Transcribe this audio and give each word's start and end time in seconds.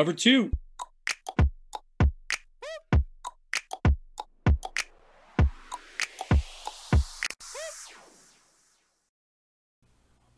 Cover 0.00 0.14
two. 0.14 0.50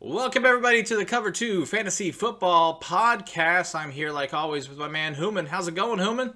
Welcome 0.01 0.45
everybody 0.45 0.83
to 0.83 0.97
the 0.97 1.05
Cover 1.05 1.31
Two 1.31 1.65
Fantasy 1.65 2.11
Football 2.11 2.81
Podcast. 2.81 3.73
I'm 3.73 3.89
here 3.89 4.11
like 4.11 4.33
always 4.33 4.67
with 4.67 4.77
my 4.77 4.89
man 4.89 5.15
Human. 5.15 5.45
How's 5.45 5.69
it 5.69 5.75
going, 5.75 5.99
Human? 5.99 6.33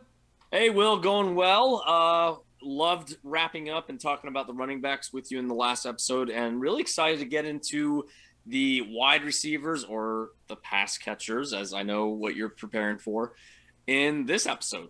Hey, 0.50 0.70
Will, 0.70 0.98
going 0.98 1.36
well. 1.36 1.84
Uh, 1.86 2.36
loved 2.66 3.18
wrapping 3.24 3.70
up 3.70 3.90
and 3.90 4.00
talking 4.00 4.30
about 4.30 4.48
the 4.48 4.54
running 4.54 4.80
backs 4.80 5.12
with 5.12 5.34
you 5.34 5.40
in 5.40 5.50
the 5.50 5.54
last 5.54 5.86
episode, 5.86 6.30
and 6.30 6.62
really 6.62 6.80
excited 6.80 7.20
to 7.20 7.26
get 7.26 7.44
into 7.44 8.06
the 8.48 8.82
wide 8.90 9.24
receivers 9.24 9.84
or 9.84 10.30
the 10.48 10.56
pass 10.56 10.98
catchers, 10.98 11.54
as 11.54 11.74
I 11.74 11.84
know 11.84 12.08
what 12.08 12.36
you're 12.36 12.50
preparing 12.50 12.98
for 12.98 13.34
in 13.86 14.26
this 14.26 14.46
episode. 14.46 14.90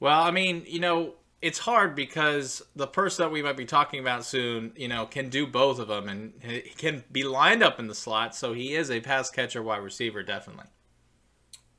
Well, 0.00 0.22
I 0.22 0.30
mean, 0.30 0.64
you 0.66 0.80
know, 0.80 1.14
it's 1.40 1.58
hard 1.58 1.94
because 1.94 2.62
the 2.76 2.86
person 2.86 3.24
that 3.24 3.30
we 3.30 3.42
might 3.42 3.56
be 3.56 3.64
talking 3.64 4.00
about 4.00 4.24
soon, 4.24 4.72
you 4.76 4.88
know, 4.88 5.06
can 5.06 5.28
do 5.28 5.46
both 5.46 5.78
of 5.78 5.88
them 5.88 6.08
and 6.08 6.32
he 6.40 6.60
can 6.60 7.04
be 7.10 7.24
lined 7.24 7.62
up 7.62 7.80
in 7.80 7.88
the 7.88 7.94
slot. 7.94 8.34
So 8.34 8.52
he 8.52 8.74
is 8.74 8.90
a 8.90 9.00
pass 9.00 9.28
catcher, 9.28 9.62
wide 9.62 9.78
receiver, 9.78 10.22
definitely. 10.22 10.66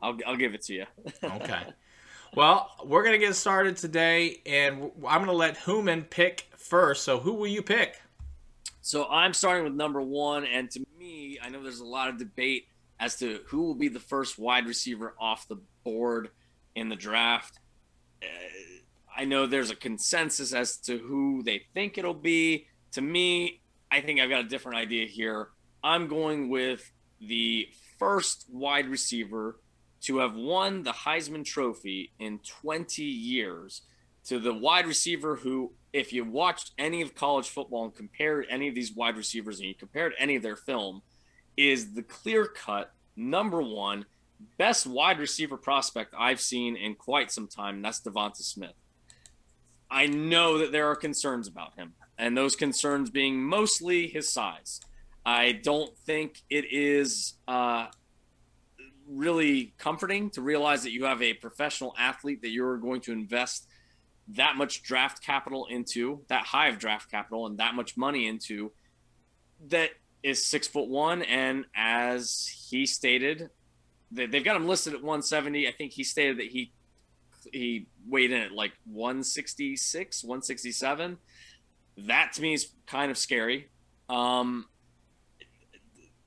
I'll, 0.01 0.17
I'll 0.27 0.35
give 0.35 0.53
it 0.53 0.61
to 0.63 0.73
you. 0.73 0.85
okay. 1.23 1.63
Well, 2.35 2.69
we're 2.83 3.03
going 3.03 3.19
to 3.19 3.25
get 3.25 3.35
started 3.35 3.77
today, 3.77 4.41
and 4.45 4.91
I'm 5.07 5.19
going 5.19 5.27
to 5.27 5.33
let 5.33 5.55
Human 5.57 6.03
pick 6.03 6.47
first. 6.57 7.03
So, 7.03 7.19
who 7.19 7.33
will 7.33 7.47
you 7.47 7.61
pick? 7.61 8.01
So, 8.81 9.05
I'm 9.07 9.33
starting 9.33 9.63
with 9.63 9.73
number 9.73 10.01
one. 10.01 10.43
And 10.45 10.69
to 10.71 10.83
me, 11.03 11.37
I 11.41 11.49
know 11.49 11.61
there's 11.61 11.81
a 11.81 11.85
lot 11.85 12.09
of 12.09 12.17
debate 12.17 12.67
as 12.99 13.17
to 13.17 13.41
who 13.47 13.63
will 13.63 13.75
be 13.75 13.89
the 13.89 13.99
first 13.99 14.39
wide 14.39 14.65
receiver 14.65 15.13
off 15.19 15.47
the 15.47 15.57
board 15.83 16.29
in 16.75 16.89
the 16.89 16.95
draft. 16.95 17.59
Uh, 18.21 18.27
I 19.15 19.25
know 19.25 19.45
there's 19.45 19.69
a 19.69 19.75
consensus 19.75 20.53
as 20.53 20.77
to 20.77 20.97
who 20.97 21.43
they 21.43 21.63
think 21.73 21.97
it'll 21.97 22.13
be. 22.13 22.67
To 22.93 23.01
me, 23.01 23.61
I 23.91 23.99
think 24.01 24.19
I've 24.19 24.29
got 24.29 24.45
a 24.45 24.47
different 24.47 24.77
idea 24.77 25.05
here. 25.05 25.49
I'm 25.83 26.07
going 26.07 26.49
with 26.49 26.89
the 27.19 27.67
first 27.99 28.45
wide 28.49 28.87
receiver 28.87 29.59
to 30.01 30.19
have 30.19 30.35
won 30.35 30.83
the 30.83 30.91
Heisman 30.91 31.45
Trophy 31.45 32.13
in 32.19 32.39
20 32.61 33.03
years 33.03 33.81
to 34.25 34.39
the 34.39 34.53
wide 34.53 34.87
receiver 34.87 35.35
who, 35.35 35.73
if 35.91 36.13
you 36.13 36.23
watched 36.23 36.71
any 36.77 37.01
of 37.01 37.15
college 37.15 37.49
football 37.49 37.85
and 37.85 37.95
compared 37.95 38.45
any 38.49 38.67
of 38.67 38.75
these 38.75 38.93
wide 38.93 39.17
receivers 39.17 39.59
and 39.59 39.67
you 39.67 39.75
compared 39.75 40.13
any 40.17 40.35
of 40.35 40.43
their 40.43 40.55
film, 40.55 41.01
is 41.57 41.93
the 41.93 42.03
clear 42.03 42.45
cut 42.45 42.93
number 43.15 43.61
one 43.61 44.05
best 44.57 44.87
wide 44.87 45.19
receiver 45.19 45.57
prospect 45.57 46.13
I've 46.17 46.41
seen 46.41 46.75
in 46.75 46.95
quite 46.95 47.31
some 47.31 47.47
time. 47.47 47.75
And 47.75 47.85
that's 47.85 48.01
Devonta 48.01 48.37
Smith. 48.37 48.73
I 49.89 50.07
know 50.07 50.57
that 50.57 50.71
there 50.71 50.87
are 50.87 50.95
concerns 50.95 51.47
about 51.47 51.75
him, 51.75 51.93
and 52.17 52.35
those 52.35 52.55
concerns 52.55 53.11
being 53.11 53.43
mostly 53.43 54.07
his 54.07 54.31
size. 54.31 54.79
I 55.25 55.51
don't 55.51 55.95
think 55.99 56.41
it 56.49 56.65
is 56.71 57.35
uh, 57.47 57.87
really 59.07 59.73
comforting 59.77 60.29
to 60.31 60.41
realize 60.41 60.83
that 60.83 60.91
you 60.91 61.05
have 61.05 61.21
a 61.21 61.35
professional 61.35 61.93
athlete 61.97 62.41
that 62.41 62.49
you're 62.49 62.77
going 62.77 63.01
to 63.01 63.11
invest 63.11 63.67
that 64.29 64.55
much 64.55 64.83
draft 64.83 65.23
capital 65.23 65.67
into, 65.69 66.21
that 66.27 66.45
high 66.45 66.69
of 66.69 66.79
draft 66.79 67.11
capital, 67.11 67.45
and 67.45 67.57
that 67.57 67.75
much 67.75 67.97
money 67.97 68.27
into, 68.27 68.71
that 69.67 69.91
is 70.21 70.45
six 70.45 70.67
foot 70.67 70.87
one. 70.87 71.21
And 71.23 71.65
as 71.75 72.47
he 72.69 72.85
stated, 72.85 73.49
they've 74.11 74.43
got 74.43 74.55
him 74.55 74.67
listed 74.67 74.93
at 74.93 74.99
170. 75.01 75.67
I 75.67 75.71
think 75.71 75.91
he 75.91 76.03
stated 76.03 76.37
that 76.37 76.47
he 76.47 76.71
he 77.51 77.87
weighed 78.07 78.31
in 78.31 78.41
at 78.41 78.51
like 78.53 78.71
166, 78.85 80.23
167. 80.23 81.17
That 81.97 82.33
to 82.33 82.41
me 82.41 82.53
is 82.53 82.71
kind 82.87 83.11
of 83.11 83.17
scary. 83.17 83.69
Um, 84.09 84.67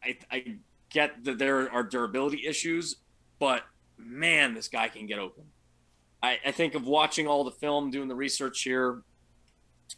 I, 0.05 0.19
I 0.31 0.57
get 0.91 1.25
that 1.25 1.39
there 1.39 1.71
are 1.73 1.83
durability 1.83 2.47
issues, 2.47 2.97
but 3.39 3.63
man, 3.99 4.55
this 4.55 4.69
guy 4.69 4.89
can 4.89 5.07
get 5.07 5.19
open. 5.19 5.45
I, 6.23 6.39
I 6.45 6.51
think 6.53 6.75
of 6.75 6.87
watching 6.87 7.27
all 7.27 7.45
the 7.45 7.51
film, 7.51 7.91
doing 7.91 8.09
the 8.09 8.15
research 8.15 8.63
here. 8.63 9.03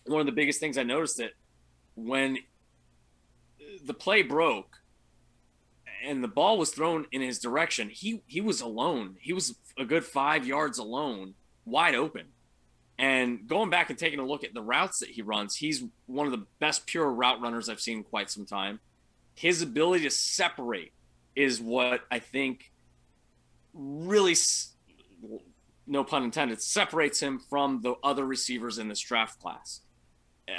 One 0.06 0.20
of 0.20 0.26
the 0.26 0.32
biggest 0.32 0.60
things 0.60 0.76
I 0.76 0.82
noticed 0.82 1.18
that 1.18 1.32
when 1.94 2.38
the 3.84 3.94
play 3.94 4.22
broke 4.22 4.76
and 6.04 6.22
the 6.22 6.28
ball 6.28 6.58
was 6.58 6.70
thrown 6.70 7.06
in 7.12 7.22
his 7.22 7.38
direction, 7.38 7.88
he 7.88 8.22
he 8.26 8.40
was 8.40 8.60
alone. 8.60 9.16
He 9.20 9.32
was 9.32 9.56
a 9.78 9.84
good 9.84 10.04
five 10.04 10.46
yards 10.46 10.78
alone, 10.78 11.34
wide 11.64 11.94
open. 11.94 12.26
And 13.00 13.46
going 13.46 13.70
back 13.70 13.90
and 13.90 13.98
taking 13.98 14.18
a 14.18 14.26
look 14.26 14.42
at 14.42 14.54
the 14.54 14.62
routes 14.62 14.98
that 14.98 15.10
he 15.10 15.22
runs, 15.22 15.54
he's 15.54 15.84
one 16.06 16.26
of 16.26 16.32
the 16.32 16.46
best 16.58 16.86
pure 16.86 17.08
route 17.08 17.40
runners 17.40 17.68
I've 17.68 17.80
seen 17.80 17.98
in 17.98 18.04
quite 18.04 18.28
some 18.28 18.44
time 18.44 18.80
his 19.38 19.62
ability 19.62 20.02
to 20.02 20.10
separate 20.10 20.92
is 21.36 21.60
what 21.60 22.00
I 22.10 22.18
think 22.18 22.72
really, 23.72 24.34
no 25.88 26.04
pun 26.04 26.24
intended, 26.24 26.62
separates 26.62 27.20
him 27.20 27.38
from 27.38 27.80
the 27.82 27.94
other 28.02 28.24
receivers 28.24 28.78
in 28.78 28.88
this 28.88 29.00
draft 29.00 29.40
class. 29.40 29.80
Uh, 30.48 30.52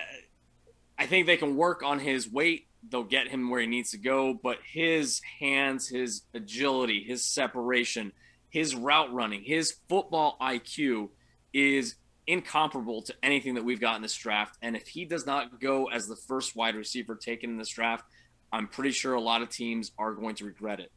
I 0.97 1.05
think 1.05 1.25
they 1.25 1.37
can 1.37 1.55
work 1.55 1.83
on 1.83 1.99
his 1.99 2.29
weight. 2.29 2.67
They'll 2.89 3.03
get 3.03 3.27
him 3.27 3.49
where 3.49 3.61
he 3.61 3.67
needs 3.67 3.91
to 3.91 3.97
go, 3.97 4.33
but 4.33 4.57
his 4.63 5.21
hands, 5.39 5.87
his 5.87 6.23
agility, 6.33 7.03
his 7.03 7.23
separation, 7.23 8.11
his 8.49 8.75
route 8.75 9.13
running, 9.13 9.43
his 9.43 9.75
football 9.87 10.37
IQ 10.41 11.09
is 11.53 11.95
incomparable 12.27 13.01
to 13.01 13.13
anything 13.23 13.55
that 13.55 13.63
we've 13.63 13.81
got 13.81 13.95
in 13.95 14.01
this 14.01 14.15
draft. 14.15 14.57
And 14.61 14.75
if 14.75 14.87
he 14.87 15.05
does 15.05 15.25
not 15.25 15.59
go 15.59 15.85
as 15.89 16.07
the 16.07 16.15
first 16.15 16.55
wide 16.55 16.75
receiver 16.75 17.15
taken 17.15 17.49
in 17.49 17.57
this 17.57 17.69
draft, 17.69 18.05
I'm 18.51 18.67
pretty 18.67 18.91
sure 18.91 19.13
a 19.13 19.21
lot 19.21 19.41
of 19.41 19.49
teams 19.49 19.91
are 19.97 20.13
going 20.13 20.35
to 20.35 20.45
regret 20.45 20.79
it. 20.79 20.91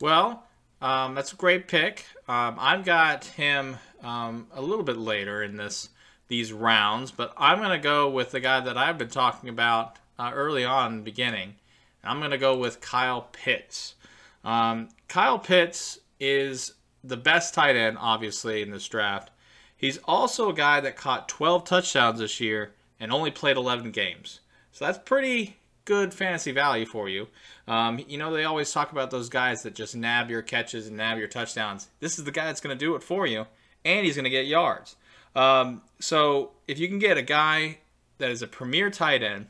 Well, 0.00 0.46
um, 0.80 1.14
that's 1.14 1.32
a 1.32 1.36
great 1.36 1.68
pick. 1.68 2.06
Um, 2.28 2.56
I've 2.58 2.84
got 2.84 3.24
him 3.24 3.78
um, 4.02 4.46
a 4.54 4.62
little 4.62 4.84
bit 4.84 4.96
later 4.96 5.42
in 5.42 5.56
this 5.56 5.90
these 6.28 6.52
rounds, 6.52 7.10
but 7.10 7.32
I'm 7.36 7.58
going 7.58 7.70
to 7.70 7.82
go 7.82 8.08
with 8.08 8.30
the 8.30 8.38
guy 8.38 8.60
that 8.60 8.78
I've 8.78 8.96
been 8.96 9.08
talking 9.08 9.48
about 9.48 9.96
uh, 10.16 10.30
early 10.32 10.64
on 10.64 10.92
in 10.92 10.98
the 10.98 11.04
beginning. 11.04 11.56
I'm 12.04 12.20
going 12.20 12.30
to 12.30 12.38
go 12.38 12.56
with 12.56 12.80
Kyle 12.80 13.28
Pitts. 13.32 13.96
Um, 14.44 14.88
Kyle 15.08 15.38
Pitts 15.40 15.98
is 16.20 16.74
the 17.02 17.16
best 17.16 17.52
tight 17.52 17.76
end, 17.76 17.98
obviously, 18.00 18.62
in 18.62 18.70
this 18.70 18.86
draft. 18.86 19.30
He's 19.76 19.98
also 20.04 20.50
a 20.50 20.54
guy 20.54 20.80
that 20.80 20.96
caught 20.96 21.28
12 21.28 21.64
touchdowns 21.64 22.20
this 22.20 22.38
year 22.38 22.74
and 23.00 23.12
only 23.12 23.30
played 23.30 23.56
11 23.56 23.90
games. 23.90 24.40
So 24.72 24.84
that's 24.84 24.98
pretty 24.98 25.56
good 25.84 26.14
fantasy 26.14 26.52
value 26.52 26.86
for 26.86 27.08
you. 27.08 27.28
Um, 27.66 28.04
you 28.08 28.18
know, 28.18 28.32
they 28.32 28.44
always 28.44 28.72
talk 28.72 28.92
about 28.92 29.10
those 29.10 29.28
guys 29.28 29.62
that 29.62 29.74
just 29.74 29.96
nab 29.96 30.30
your 30.30 30.42
catches 30.42 30.86
and 30.86 30.96
nab 30.96 31.18
your 31.18 31.28
touchdowns. 31.28 31.88
This 32.00 32.18
is 32.18 32.24
the 32.24 32.32
guy 32.32 32.46
that's 32.46 32.60
going 32.60 32.76
to 32.76 32.84
do 32.84 32.94
it 32.94 33.02
for 33.02 33.26
you, 33.26 33.46
and 33.84 34.04
he's 34.04 34.16
going 34.16 34.24
to 34.24 34.30
get 34.30 34.46
yards. 34.46 34.96
Um, 35.34 35.82
so 36.00 36.52
if 36.66 36.78
you 36.78 36.88
can 36.88 36.98
get 36.98 37.16
a 37.16 37.22
guy 37.22 37.78
that 38.18 38.30
is 38.30 38.42
a 38.42 38.46
premier 38.46 38.90
tight 38.90 39.22
end 39.22 39.46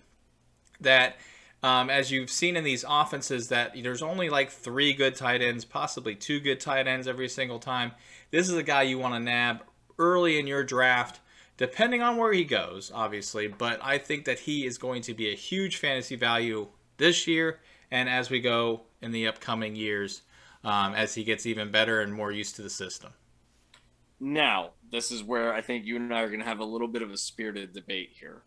that 0.81 1.17
um, 1.63 1.91
as 1.91 2.11
you've 2.11 2.31
seen 2.31 2.57
in 2.57 2.65
these 2.65 2.85
offenses 2.89 3.49
that 3.49 3.75
there's 3.83 4.03
only 4.03 4.31
like 4.31 4.51
three 4.51 4.93
good 4.93 5.15
tight 5.15 5.43
ends 5.43 5.65
possibly 5.65 6.15
two 6.15 6.41
good 6.41 6.61
tight 6.61 6.87
ends 6.87 7.07
every 7.07 7.29
single 7.29 7.59
time 7.59 7.93
this 8.31 8.49
is 8.49 8.57
a 8.57 8.63
guy 8.63 8.83
you 8.83 8.99
want 8.99 9.15
to 9.15 9.21
nab 9.21 9.63
early 9.99 10.39
in 10.39 10.47
your 10.47 10.65
draft 10.65 11.21
depending 11.61 12.01
on 12.01 12.17
where 12.17 12.33
he 12.33 12.43
goes, 12.43 12.91
obviously. 12.93 13.47
But 13.47 13.81
I 13.83 13.99
think 13.99 14.25
that 14.25 14.39
he 14.41 14.65
is 14.65 14.79
going 14.79 15.03
to 15.03 15.15
be 15.15 15.31
a 15.31 15.37
huge 15.37 15.77
fantasy 15.77 16.17
value 16.17 16.69
this 16.97 17.27
year 17.27 17.61
and 17.91 18.09
as 18.09 18.31
we 18.31 18.41
go 18.41 18.85
in 19.03 19.13
the 19.13 19.29
upcoming 19.29 19.77
years 19.77 20.23
um, 20.65 20.95
as 20.95 21.15
he 21.15 21.23
gets 21.23 21.45
even 21.45 21.71
better 21.71 22.01
and 22.01 22.15
more 22.15 22.33
used 22.33 22.57
to 22.57 22.63
the 22.63 22.71
system. 22.71 23.13
Now, 24.19 24.71
this 24.91 25.11
is 25.11 25.23
where 25.23 25.53
I 25.53 25.61
think 25.61 25.85
you 25.85 25.97
and 25.97 26.15
I 26.15 26.23
are 26.23 26.29
going 26.29 26.41
to 26.41 26.47
have 26.47 26.61
a 26.61 26.65
little 26.65 26.89
bit 26.89 27.03
of 27.03 27.11
a 27.11 27.19
spirited 27.19 27.75
debate 27.75 28.13
here. 28.19 28.43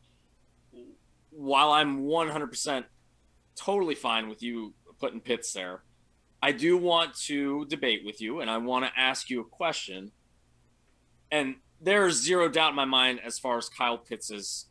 While 1.29 1.71
I'm 1.71 2.05
100% 2.05 2.85
totally 3.55 3.95
fine 3.95 4.27
with 4.27 4.41
you 4.41 4.73
putting 4.99 5.19
Pitts 5.19 5.53
there, 5.53 5.83
I 6.41 6.51
do 6.51 6.77
want 6.77 7.15
to 7.25 7.65
debate 7.65 8.01
with 8.03 8.21
you 8.21 8.39
and 8.39 8.49
I 8.49 8.57
want 8.57 8.85
to 8.85 8.91
ask 8.99 9.29
you 9.29 9.39
a 9.39 9.45
question. 9.45 10.11
And 11.31 11.55
there's 11.83 12.21
zero 12.21 12.49
doubt 12.49 12.69
in 12.71 12.75
my 12.75 12.85
mind 12.85 13.19
as 13.23 13.37
far 13.37 13.57
as 13.57 13.69
Kyle 13.69 13.97
Pitts' 13.97 14.67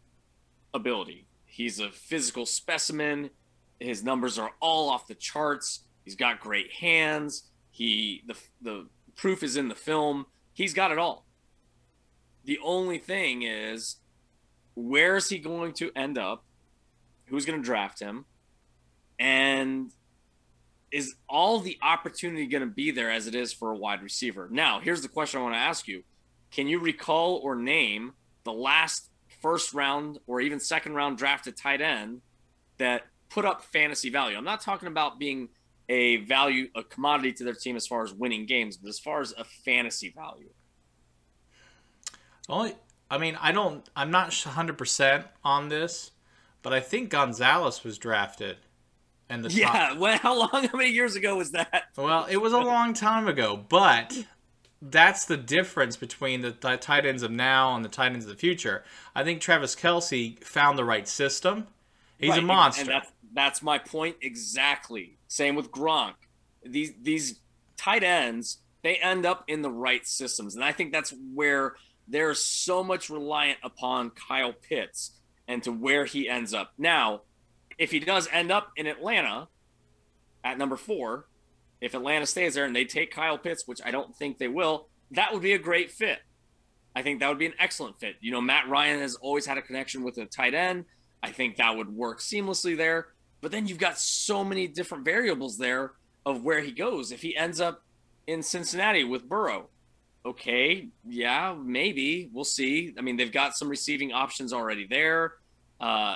ability. 0.74 1.26
He's 1.44 1.78
a 1.78 1.90
physical 1.90 2.46
specimen. 2.46 3.30
His 3.78 4.02
numbers 4.02 4.38
are 4.38 4.52
all 4.60 4.88
off 4.88 5.06
the 5.06 5.14
charts. 5.14 5.84
He's 6.04 6.16
got 6.16 6.40
great 6.40 6.72
hands. 6.72 7.50
He 7.70 8.22
the 8.26 8.36
the 8.60 8.88
proof 9.16 9.42
is 9.42 9.56
in 9.56 9.68
the 9.68 9.74
film. 9.74 10.26
He's 10.54 10.74
got 10.74 10.90
it 10.90 10.98
all. 10.98 11.26
The 12.44 12.58
only 12.64 12.98
thing 12.98 13.42
is 13.42 13.96
where 14.74 15.16
is 15.16 15.28
he 15.28 15.38
going 15.38 15.72
to 15.74 15.90
end 15.94 16.18
up? 16.18 16.44
Who's 17.26 17.44
going 17.44 17.60
to 17.60 17.64
draft 17.64 18.00
him? 18.00 18.24
And 19.18 19.92
is 20.90 21.14
all 21.28 21.60
the 21.60 21.78
opportunity 21.82 22.46
going 22.46 22.62
to 22.62 22.74
be 22.74 22.90
there 22.90 23.10
as 23.10 23.26
it 23.26 23.34
is 23.34 23.52
for 23.52 23.70
a 23.70 23.76
wide 23.76 24.02
receiver? 24.02 24.48
Now, 24.50 24.80
here's 24.80 25.02
the 25.02 25.08
question 25.08 25.40
I 25.40 25.44
want 25.44 25.54
to 25.54 25.58
ask 25.58 25.86
you: 25.86 26.02
Can 26.52 26.68
you 26.68 26.78
recall 26.78 27.36
or 27.42 27.56
name 27.56 28.12
the 28.44 28.52
last 28.52 29.08
first 29.40 29.72
round 29.74 30.18
or 30.26 30.40
even 30.40 30.60
second 30.60 30.94
round 30.94 31.18
drafted 31.18 31.56
tight 31.56 31.80
end 31.80 32.20
that 32.78 33.06
put 33.30 33.44
up 33.44 33.62
fantasy 33.62 34.10
value? 34.10 34.36
I'm 34.36 34.44
not 34.44 34.60
talking 34.60 34.86
about 34.86 35.18
being 35.18 35.48
a 35.88 36.18
value, 36.18 36.68
a 36.76 36.84
commodity 36.84 37.32
to 37.32 37.44
their 37.44 37.54
team 37.54 37.74
as 37.74 37.86
far 37.86 38.04
as 38.04 38.12
winning 38.12 38.46
games, 38.46 38.76
but 38.76 38.88
as 38.88 38.98
far 38.98 39.20
as 39.20 39.32
a 39.32 39.44
fantasy 39.44 40.10
value. 40.14 40.50
Only, 42.48 42.74
I 43.10 43.18
mean, 43.18 43.38
I 43.40 43.52
don't, 43.52 43.88
I'm 43.96 44.10
not 44.10 44.30
100% 44.30 45.24
on 45.42 45.68
this, 45.70 46.10
but 46.60 46.72
I 46.72 46.80
think 46.80 47.10
Gonzalez 47.10 47.82
was 47.82 47.98
drafted. 47.98 48.58
And 49.28 49.44
the 49.44 49.50
yeah, 49.50 49.88
top. 49.88 49.98
well, 49.98 50.18
how 50.18 50.38
long, 50.38 50.68
how 50.68 50.76
many 50.76 50.90
years 50.90 51.16
ago 51.16 51.36
was 51.36 51.52
that? 51.52 51.84
Well, 51.96 52.26
it 52.28 52.36
was 52.36 52.52
a 52.52 52.58
long 52.58 52.92
time 52.92 53.26
ago, 53.26 53.56
but 53.56 54.26
that's 54.82 55.26
the 55.26 55.36
difference 55.36 55.96
between 55.96 56.40
the 56.40 56.50
tight 56.50 57.06
ends 57.06 57.22
of 57.22 57.30
now 57.30 57.74
and 57.74 57.84
the 57.84 57.88
tight 57.88 58.12
ends 58.12 58.24
of 58.24 58.30
the 58.30 58.36
future. 58.36 58.82
I 59.14 59.22
think 59.22 59.40
Travis 59.40 59.76
Kelce 59.76 60.42
found 60.42 60.76
the 60.76 60.84
right 60.84 61.06
system. 61.06 61.68
He's 62.18 62.30
right. 62.30 62.40
a 62.40 62.42
monster. 62.42 62.82
And 62.82 62.90
that's, 62.90 63.12
that's 63.32 63.62
my 63.62 63.78
point 63.78 64.16
exactly. 64.20 65.18
Same 65.28 65.54
with 65.54 65.70
Gronk. 65.70 66.14
These 66.64 66.92
these 67.00 67.40
tight 67.76 68.02
ends, 68.02 68.58
they 68.82 68.96
end 68.96 69.24
up 69.24 69.44
in 69.46 69.62
the 69.62 69.70
right 69.70 70.06
systems. 70.06 70.54
And 70.56 70.64
I 70.64 70.72
think 70.72 70.92
that's 70.92 71.14
where 71.32 71.76
they're 72.08 72.34
so 72.34 72.82
much 72.82 73.08
reliant 73.08 73.58
upon 73.62 74.10
Kyle 74.10 74.52
Pitts 74.52 75.12
and 75.48 75.62
to 75.62 75.72
where 75.72 76.04
he 76.04 76.28
ends 76.28 76.52
up. 76.52 76.72
Now, 76.76 77.22
if 77.78 77.90
he 77.90 78.00
does 78.00 78.28
end 78.32 78.50
up 78.50 78.72
in 78.76 78.86
Atlanta 78.86 79.48
at 80.44 80.58
number 80.58 80.76
four, 80.76 81.26
if 81.82 81.94
Atlanta 81.94 82.24
stays 82.26 82.54
there 82.54 82.64
and 82.64 82.74
they 82.74 82.84
take 82.84 83.10
Kyle 83.10 83.36
Pitts, 83.36 83.66
which 83.66 83.80
I 83.84 83.90
don't 83.90 84.14
think 84.16 84.38
they 84.38 84.46
will, 84.46 84.86
that 85.10 85.32
would 85.32 85.42
be 85.42 85.52
a 85.52 85.58
great 85.58 85.90
fit. 85.90 86.20
I 86.94 87.02
think 87.02 87.18
that 87.20 87.28
would 87.28 87.38
be 87.40 87.46
an 87.46 87.54
excellent 87.58 87.98
fit. 87.98 88.14
You 88.20 88.30
know, 88.30 88.40
Matt 88.40 88.68
Ryan 88.68 89.00
has 89.00 89.16
always 89.16 89.46
had 89.46 89.58
a 89.58 89.62
connection 89.62 90.04
with 90.04 90.16
a 90.18 90.26
tight 90.26 90.54
end. 90.54 90.84
I 91.24 91.32
think 91.32 91.56
that 91.56 91.76
would 91.76 91.88
work 91.88 92.20
seamlessly 92.20 92.76
there. 92.76 93.08
But 93.40 93.50
then 93.50 93.66
you've 93.66 93.78
got 93.78 93.98
so 93.98 94.44
many 94.44 94.68
different 94.68 95.04
variables 95.04 95.58
there 95.58 95.92
of 96.24 96.44
where 96.44 96.60
he 96.60 96.70
goes. 96.70 97.10
If 97.10 97.20
he 97.20 97.36
ends 97.36 97.60
up 97.60 97.82
in 98.28 98.44
Cincinnati 98.44 99.02
with 99.02 99.28
Burrow, 99.28 99.68
okay, 100.24 100.86
yeah, 101.04 101.56
maybe 101.60 102.30
we'll 102.32 102.44
see. 102.44 102.94
I 102.96 103.00
mean, 103.00 103.16
they've 103.16 103.32
got 103.32 103.56
some 103.56 103.68
receiving 103.68 104.12
options 104.12 104.52
already 104.52 104.86
there. 104.86 105.32
Uh, 105.80 106.14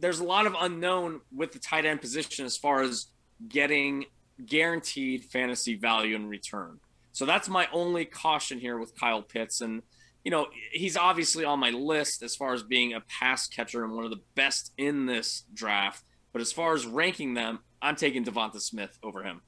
there's 0.00 0.18
a 0.18 0.24
lot 0.24 0.46
of 0.46 0.56
unknown 0.60 1.20
with 1.32 1.52
the 1.52 1.60
tight 1.60 1.86
end 1.86 2.00
position 2.00 2.44
as 2.44 2.56
far 2.56 2.82
as 2.82 3.06
getting 3.48 4.06
guaranteed 4.46 5.24
fantasy 5.24 5.74
value 5.74 6.16
in 6.16 6.28
return. 6.28 6.80
So 7.12 7.26
that's 7.26 7.48
my 7.48 7.68
only 7.72 8.04
caution 8.04 8.58
here 8.58 8.78
with 8.78 8.98
Kyle 8.98 9.22
Pitts. 9.22 9.60
And, 9.60 9.82
you 10.24 10.30
know, 10.30 10.46
he's 10.72 10.96
obviously 10.96 11.44
on 11.44 11.58
my 11.58 11.70
list 11.70 12.22
as 12.22 12.34
far 12.34 12.54
as 12.54 12.62
being 12.62 12.94
a 12.94 13.00
pass 13.00 13.46
catcher 13.46 13.84
and 13.84 13.94
one 13.94 14.04
of 14.04 14.10
the 14.10 14.22
best 14.34 14.72
in 14.78 15.06
this 15.06 15.44
draft. 15.52 16.04
But 16.32 16.40
as 16.40 16.52
far 16.52 16.74
as 16.74 16.86
ranking 16.86 17.34
them, 17.34 17.60
I'm 17.82 17.96
taking 17.96 18.24
Devonta 18.24 18.60
Smith 18.60 18.98
over 19.02 19.22
him. 19.22 19.42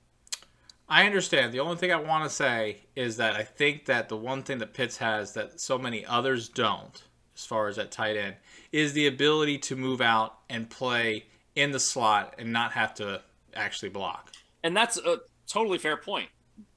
I 0.86 1.06
understand. 1.06 1.52
The 1.52 1.60
only 1.60 1.76
thing 1.76 1.92
I 1.92 1.96
want 1.96 2.24
to 2.24 2.30
say 2.30 2.82
is 2.94 3.16
that 3.16 3.34
I 3.34 3.42
think 3.42 3.86
that 3.86 4.10
the 4.10 4.16
one 4.18 4.42
thing 4.42 4.58
that 4.58 4.74
Pitts 4.74 4.98
has 4.98 5.32
that 5.32 5.58
so 5.58 5.78
many 5.78 6.04
others 6.04 6.50
don't, 6.50 7.02
as 7.34 7.46
far 7.46 7.68
as 7.68 7.78
at 7.78 7.90
tight 7.90 8.16
end, 8.16 8.36
is 8.70 8.92
the 8.92 9.06
ability 9.06 9.58
to 9.58 9.76
move 9.76 10.02
out 10.02 10.40
and 10.50 10.68
play 10.68 11.24
in 11.54 11.70
the 11.70 11.80
slot 11.80 12.34
and 12.38 12.52
not 12.52 12.72
have 12.72 12.92
to 12.96 13.22
actually 13.54 13.88
block. 13.88 14.32
And 14.64 14.76
that's 14.76 14.96
a 14.96 15.18
totally 15.46 15.78
fair 15.78 15.96
point. 15.96 16.30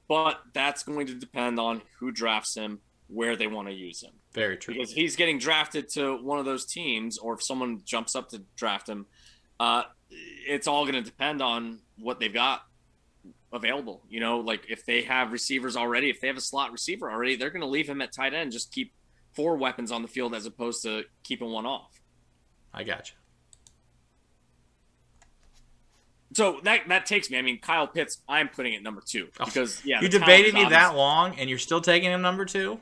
But 0.06 0.40
that's 0.54 0.84
going 0.84 1.06
to 1.08 1.14
depend 1.14 1.58
on 1.58 1.82
who 1.98 2.12
drafts 2.12 2.54
him, 2.54 2.78
where 3.08 3.34
they 3.34 3.46
want 3.46 3.68
to 3.68 3.74
use 3.74 4.02
him. 4.02 4.12
Very 4.32 4.56
true. 4.56 4.74
Because 4.74 4.92
he's 4.92 5.16
getting 5.16 5.38
drafted 5.38 5.88
to 5.94 6.16
one 6.22 6.38
of 6.38 6.44
those 6.44 6.64
teams, 6.64 7.18
or 7.18 7.34
if 7.34 7.42
someone 7.42 7.82
jumps 7.84 8.14
up 8.14 8.28
to 8.30 8.42
draft 8.56 8.88
him, 8.88 9.06
uh, 9.58 9.82
it's 10.10 10.66
all 10.66 10.84
going 10.84 10.94
to 10.94 11.02
depend 11.02 11.42
on 11.42 11.80
what 11.98 12.20
they've 12.20 12.32
got 12.32 12.62
available. 13.52 14.02
You 14.08 14.20
know, 14.20 14.38
like 14.38 14.70
if 14.70 14.84
they 14.86 15.02
have 15.02 15.32
receivers 15.32 15.76
already, 15.76 16.08
if 16.08 16.20
they 16.20 16.28
have 16.28 16.36
a 16.36 16.42
slot 16.42 16.72
receiver 16.72 17.10
already, 17.10 17.36
they're 17.36 17.50
going 17.50 17.62
to 17.62 17.68
leave 17.68 17.88
him 17.88 18.00
at 18.00 18.12
tight 18.12 18.34
end, 18.34 18.52
just 18.52 18.72
keep 18.72 18.92
four 19.34 19.56
weapons 19.56 19.92
on 19.92 20.02
the 20.02 20.08
field 20.08 20.34
as 20.34 20.46
opposed 20.46 20.82
to 20.82 21.04
keeping 21.22 21.50
one 21.50 21.66
off. 21.66 22.00
I 22.72 22.84
got 22.84 23.10
you. 23.10 23.16
So 26.34 26.60
that 26.64 26.88
that 26.88 27.06
takes 27.06 27.30
me. 27.30 27.38
I 27.38 27.42
mean, 27.42 27.58
Kyle 27.58 27.86
Pitts, 27.86 28.18
I'm 28.28 28.48
putting 28.48 28.74
it 28.74 28.82
number 28.82 29.02
two 29.04 29.28
oh. 29.40 29.44
because 29.44 29.84
yeah, 29.84 30.00
you 30.00 30.08
debated 30.08 30.54
me 30.54 30.64
that 30.64 30.94
long, 30.94 31.38
and 31.38 31.48
you're 31.48 31.58
still 31.58 31.80
taking 31.80 32.10
him 32.10 32.22
number 32.22 32.44
two. 32.44 32.78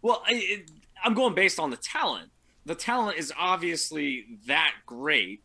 Well, 0.00 0.22
I, 0.26 0.64
I'm 1.02 1.14
going 1.14 1.34
based 1.34 1.58
on 1.58 1.70
the 1.70 1.76
talent. 1.76 2.30
The 2.64 2.74
talent 2.74 3.18
is 3.18 3.32
obviously 3.38 4.26
that 4.46 4.72
great, 4.86 5.42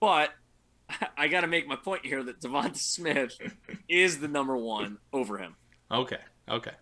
but 0.00 0.30
I 1.16 1.28
got 1.28 1.42
to 1.42 1.46
make 1.46 1.66
my 1.66 1.76
point 1.76 2.04
here 2.04 2.22
that 2.22 2.40
Devonta 2.40 2.76
Smith 2.76 3.38
is 3.88 4.18
the 4.18 4.28
number 4.28 4.56
one 4.56 4.98
over 5.12 5.38
him. 5.38 5.56
Okay. 5.90 6.18
Okay. 6.48 6.72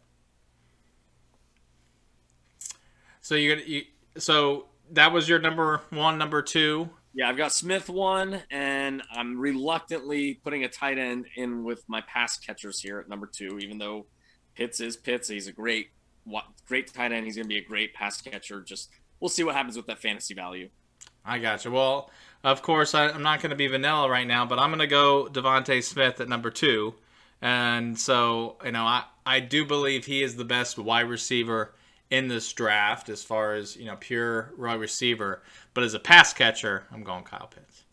So 3.21 3.35
you're 3.35 3.57
gonna 3.57 3.67
you, 3.67 3.83
so 4.19 4.67
that 4.93 5.13
was 5.13 5.29
your 5.29 5.39
number 5.39 5.81
one, 5.91 6.19
number 6.19 6.43
two. 6.43 6.91
Yeah, 7.17 7.29
I've 7.29 7.37
got 7.37 7.53
Smith 7.53 7.89
one, 7.89 8.43
and 8.51 9.01
I'm 9.13 9.39
reluctantly 9.39 10.35
putting 10.35 10.65
a 10.65 10.69
tight 10.69 10.99
end 10.99 11.27
in 11.37 11.63
with 11.63 11.85
my 11.89 12.01
pass 12.01 12.37
catchers 12.39 12.81
here 12.81 12.99
at 12.99 13.09
number 13.09 13.27
two. 13.33 13.59
Even 13.61 13.79
though 13.79 14.07
Pitts 14.57 14.81
is 14.81 14.97
Pitts, 14.97 15.29
he's 15.29 15.47
a 15.47 15.53
great, 15.53 15.91
great 16.67 16.93
tight 16.93 17.13
end. 17.13 17.25
He's 17.25 17.37
going 17.37 17.45
to 17.45 17.49
be 17.49 17.59
a 17.59 17.65
great 17.65 17.95
pass 17.95 18.21
catcher. 18.21 18.63
Just 18.63 18.91
we'll 19.21 19.29
see 19.29 19.45
what 19.45 19.55
happens 19.55 19.77
with 19.77 19.87
that 19.87 20.01
fantasy 20.01 20.35
value. 20.35 20.69
I 21.25 21.39
got 21.39 21.65
you. 21.65 21.71
Well, 21.71 22.11
of 22.43 22.63
course, 22.63 22.95
I, 22.95 23.11
am 23.11 23.23
not 23.23 23.41
going 23.41 23.51
to 23.51 23.57
be 23.57 23.69
vanilla 23.69 24.11
right 24.11 24.27
now, 24.27 24.45
but 24.45 24.59
I'm 24.59 24.71
going 24.71 24.81
to 24.81 24.89
go 24.89 25.29
Devonta 25.31 25.83
Smith 25.85 26.21
at 26.21 26.29
number 26.29 26.51
two, 26.51 26.95
and 27.41 27.97
so 27.97 28.57
you 28.65 28.73
know 28.73 28.85
I 28.85 29.05
I 29.25 29.39
do 29.39 29.65
believe 29.65 30.05
he 30.05 30.25
is 30.25 30.35
the 30.35 30.45
best 30.45 30.79
wide 30.79 31.09
receiver 31.09 31.75
in 32.11 32.29
this 32.29 32.53
draft 32.53 33.09
as 33.09 33.23
far 33.23 33.55
as 33.55 33.77
you 33.77 33.87
know 33.87 33.97
pure 33.97 34.53
wide 34.59 34.81
receiver. 34.81 35.43
But 35.73 35.85
as 35.85 35.95
a 35.95 36.01
pass 36.01 36.33
catcher, 36.33 36.87
I'm 36.93 37.05
going 37.05 37.25
Kyle 37.25 37.47
Pitts. 37.47 37.85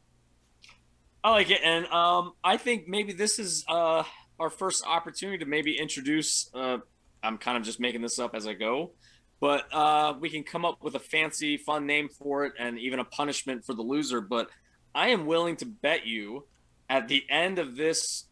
I 1.24 1.32
like 1.32 1.52
it, 1.52 1.62
and 1.64 1.86
um, 1.88 2.34
I 2.44 2.58
think 2.58 2.88
maybe 2.88 3.14
this 3.14 3.38
is 3.40 3.64
uh, 3.68 4.04
our 4.40 4.50
first 4.50 4.86
opportunity 4.86 5.38
to 5.40 5.46
maybe 5.46 5.78
introduce. 5.78 6.50
Uh, 6.54 6.80
I'm 7.24 7.38
kind 7.38 7.58
of 7.58 7.64
just 7.64 7.80
making 7.80 8.02
this 8.02 8.18
up 8.18 8.34
as 8.34 8.48
I 8.48 8.54
go 8.54 8.94
but 9.42 9.66
uh, 9.74 10.14
we 10.20 10.30
can 10.30 10.44
come 10.44 10.64
up 10.64 10.84
with 10.84 10.94
a 10.96 11.00
fancy, 11.00 11.58
fun 11.58 11.88
name 11.88 12.08
for 12.08 12.46
it 12.46 12.54
and 12.60 12.78
even 12.78 13.00
a 13.00 13.04
punishment 13.04 13.66
for 13.66 13.74
the 13.74 13.82
loser. 13.82 14.22
But 14.22 14.50
I 14.94 15.10
am 15.10 15.26
willing 15.26 15.56
to 15.58 15.66
bet 15.66 16.06
you 16.06 16.46
at 16.88 17.08
the 17.08 17.24
end 17.28 17.58
of 17.58 17.76
this 17.76 18.26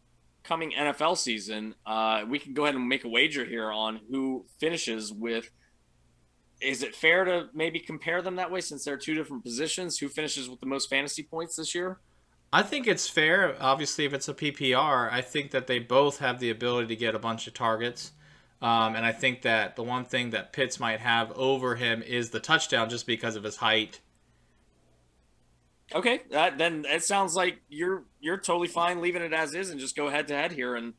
coming 0.44 0.72
NFL 0.72 1.18
season, 1.18 1.74
uh, 1.84 2.22
we 2.28 2.38
can 2.38 2.54
go 2.54 2.62
ahead 2.62 2.76
and 2.76 2.88
make 2.88 3.04
a 3.04 3.08
wager 3.08 3.44
here 3.44 3.72
on 3.72 4.00
who 4.08 4.46
finishes 4.60 5.12
with. 5.12 5.50
Is 6.60 6.82
it 6.82 6.94
fair 6.94 7.24
to 7.24 7.48
maybe 7.54 7.80
compare 7.80 8.22
them 8.22 8.36
that 8.36 8.50
way 8.50 8.60
since 8.60 8.84
they're 8.84 8.96
two 8.96 9.14
different 9.14 9.42
positions? 9.42 9.98
Who 9.98 10.08
finishes 10.08 10.48
with 10.48 10.60
the 10.60 10.66
most 10.66 10.90
fantasy 10.90 11.22
points 11.22 11.56
this 11.56 11.74
year? 11.74 12.00
I 12.52 12.62
think 12.62 12.86
it's 12.86 13.08
fair. 13.08 13.56
Obviously, 13.60 14.04
if 14.04 14.12
it's 14.12 14.28
a 14.28 14.34
PPR, 14.34 15.10
I 15.10 15.20
think 15.20 15.52
that 15.52 15.66
they 15.66 15.78
both 15.78 16.18
have 16.18 16.40
the 16.40 16.50
ability 16.50 16.88
to 16.88 16.96
get 16.96 17.14
a 17.14 17.18
bunch 17.18 17.46
of 17.46 17.54
targets. 17.54 18.12
Um, 18.60 18.94
and 18.94 19.06
I 19.06 19.12
think 19.12 19.42
that 19.42 19.76
the 19.76 19.82
one 19.82 20.04
thing 20.04 20.30
that 20.30 20.52
Pitts 20.52 20.78
might 20.78 21.00
have 21.00 21.32
over 21.32 21.76
him 21.76 22.02
is 22.02 22.30
the 22.30 22.40
touchdown 22.40 22.90
just 22.90 23.06
because 23.06 23.36
of 23.36 23.44
his 23.44 23.56
height. 23.56 24.00
Okay, 25.94 26.22
that, 26.30 26.58
then 26.58 26.84
it 26.86 27.02
sounds 27.02 27.34
like 27.34 27.60
you're 27.68 28.04
you're 28.20 28.36
totally 28.36 28.68
fine 28.68 29.00
leaving 29.00 29.22
it 29.22 29.32
as 29.32 29.54
is 29.54 29.70
and 29.70 29.80
just 29.80 29.96
go 29.96 30.08
head 30.08 30.28
to 30.28 30.36
head 30.36 30.52
here. 30.52 30.76
And 30.76 30.94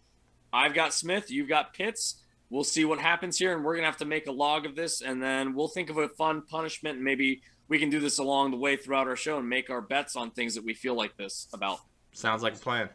I've 0.52 0.74
got 0.74 0.94
Smith, 0.94 1.30
you've 1.30 1.48
got 1.48 1.74
Pitts. 1.74 2.21
We'll 2.52 2.66
see 2.66 2.84
what 2.84 3.00
happens 3.00 3.38
here, 3.38 3.56
and 3.56 3.64
we're 3.64 3.76
gonna 3.76 3.88
have 3.88 3.98
to 3.98 4.06
make 4.06 4.28
a 4.28 4.32
log 4.32 4.66
of 4.66 4.76
this, 4.76 5.02
and 5.02 5.24
then 5.24 5.56
we'll 5.56 5.70
think 5.70 5.90
of 5.90 5.98
a 5.98 6.10
fun 6.10 6.42
punishment, 6.42 6.98
and 6.98 7.04
maybe 7.04 7.42
we 7.70 7.80
can 7.80 7.90
do 7.90 8.02
this 8.02 8.20
along 8.20 8.52
the 8.52 8.58
way 8.58 8.76
throughout 8.76 9.08
our 9.08 9.16
show 9.16 9.38
and 9.38 9.48
make 9.48 9.70
our 9.70 9.80
bets 9.80 10.18
on 10.18 10.32
things 10.32 10.54
that 10.56 10.66
we 10.66 10.74
feel 10.74 10.94
like 10.94 11.16
this 11.16 11.48
about. 11.54 11.80
Sounds 12.12 12.44
like 12.44 12.56
a 12.56 12.60
plan. 12.60 12.90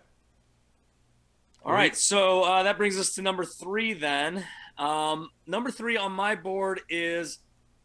All 1.65 1.73
right, 1.73 1.97
so 1.97 2.43
uh, 2.43 2.63
that 2.65 2.77
brings 2.77 2.99
us 2.99 3.15
to 3.15 3.23
number 3.23 3.47
three. 3.47 3.95
Then 3.95 4.45
um, 4.77 5.31
number 5.47 5.71
three 5.71 5.97
on 5.97 6.13
my 6.13 6.35
board 6.35 6.83
is 6.91 7.39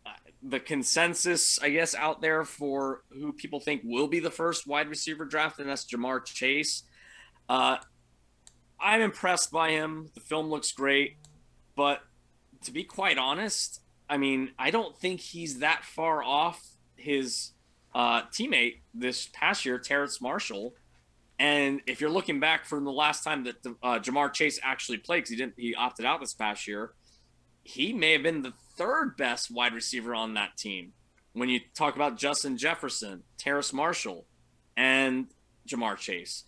uh, 0.06 0.10
the 0.44 0.60
consensus, 0.60 1.58
I 1.62 1.70
guess, 1.70 1.96
out 1.96 2.22
there 2.22 2.44
for 2.44 3.04
who 3.10 3.32
people 3.32 3.62
think 3.62 3.82
will 3.86 4.10
be 4.10 4.20
the 4.20 4.30
first 4.30 4.68
wide 4.68 4.90
receiver 4.90 5.24
draft, 5.24 5.60
and 5.60 5.70
that's 5.70 5.86
Ja'Marr 5.86 6.26
Chase. 6.26 6.84
Uh, 7.48 7.78
I'm 8.78 9.02
impressed 9.02 9.52
by 9.52 9.72
him. 9.72 10.10
The 10.14 10.20
film 10.20 10.50
looks 10.50 10.72
great, 10.74 11.16
but 11.82 12.04
to 12.66 12.72
be 12.72 12.84
quite 12.84 13.18
honest, 13.18 13.82
I 14.08 14.18
mean, 14.18 14.52
I 14.60 14.70
don't 14.70 14.96
think 14.96 15.20
he's 15.20 15.62
that 15.62 15.84
far 15.84 16.22
off 16.22 16.62
his 16.96 17.54
uh, 17.96 18.22
teammate 18.28 18.82
this 18.94 19.30
past 19.34 19.66
year, 19.66 19.80
Terrace 19.80 20.22
Marshall. 20.22 20.76
And 21.40 21.82
if 21.88 22.00
you're 22.00 22.12
looking 22.12 22.40
back 22.40 22.66
from 22.66 22.84
the 22.84 22.92
last 22.92 23.24
time 23.24 23.46
that 23.46 23.56
uh, 23.82 23.98
Ja'Marr 23.98 24.32
Chase 24.32 24.60
actually 24.62 25.00
played, 25.00 25.22
because 25.22 25.32
he 25.32 25.36
didn't, 25.38 25.56
he 25.58 25.74
opted 25.74 26.06
out 26.06 26.20
this 26.20 26.36
past 26.36 26.68
year, 26.68 26.92
he 27.64 27.94
may 27.94 28.12
have 28.12 28.22
been 28.22 28.44
the 28.44 28.54
third 28.78 29.18
best 29.18 29.50
wide 29.50 29.74
receiver 29.74 30.14
on 30.14 30.36
that 30.36 30.58
team. 30.58 30.94
When 31.34 31.50
you 31.50 31.62
talk 31.74 31.96
about 31.96 32.16
Justin 32.16 32.58
Jefferson, 32.60 33.24
Terrace 33.40 33.74
Marshall, 33.74 34.28
and 34.78 35.30
Ja'Marr 35.68 35.98
Chase, 35.98 36.44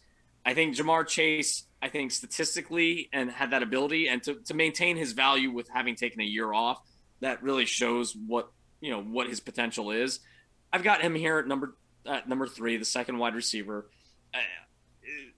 I 0.45 0.53
think 0.53 0.75
Ja'Marr 0.75 1.07
Chase, 1.07 1.63
I 1.83 1.89
think 1.89 2.11
statistically 2.13 3.09
and 3.11 3.29
had 3.29 3.51
that 3.51 3.61
ability 3.61 4.07
and 4.07 4.23
to, 4.23 4.35
to 4.45 4.53
maintain 4.53 4.95
his 4.95 5.11
value 5.11 5.51
with 5.51 5.67
having 5.67 5.95
taken 5.95 6.21
a 6.21 6.23
year 6.23 6.53
off, 6.53 6.81
that 7.19 7.43
really 7.43 7.65
shows 7.65 8.15
what 8.15 8.49
you 8.79 8.89
know 8.89 9.01
what 9.01 9.27
his 9.27 9.41
potential 9.41 9.91
is. 9.91 10.21
I've 10.71 10.83
got 10.83 11.01
him 11.01 11.13
here 11.13 11.39
at 11.39 11.47
number 11.47 11.75
at 12.07 12.29
number 12.29 12.47
three, 12.47 12.77
the 12.77 12.85
second 12.85 13.17
wide 13.17 13.35
receiver. 13.35 13.89
Uh, 14.33 14.37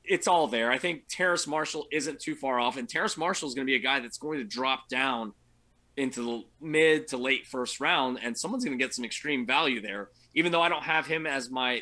it's 0.04 0.28
all 0.28 0.48
there. 0.48 0.72
I 0.72 0.78
think 0.78 1.06
Terrace 1.10 1.48
Marshall 1.48 1.88
isn't 1.92 2.20
too 2.20 2.36
far 2.36 2.60
off, 2.60 2.78
and 2.78 2.88
Terrace 2.88 3.18
Marshall 3.18 3.50
is 3.50 3.56
going 3.56 3.66
to 3.66 3.72
be 3.72 3.76
a 3.76 3.80
guy 3.80 4.00
that's 4.00 4.20
going 4.20 4.38
to 4.38 4.46
drop 4.46 4.88
down 4.88 5.34
into 5.98 6.22
the 6.22 6.44
mid 6.62 7.08
to 7.08 7.18
late 7.18 7.48
first 7.48 7.80
round, 7.80 8.20
and 8.22 8.38
someone's 8.38 8.64
going 8.64 8.78
to 8.78 8.84
get 8.84 8.94
some 8.94 9.04
extreme 9.04 9.48
value 9.48 9.82
there. 9.82 10.10
Even 10.36 10.52
though 10.52 10.62
I 10.62 10.70
don't 10.70 10.84
have 10.84 11.08
him 11.08 11.26
as 11.26 11.50
my 11.50 11.82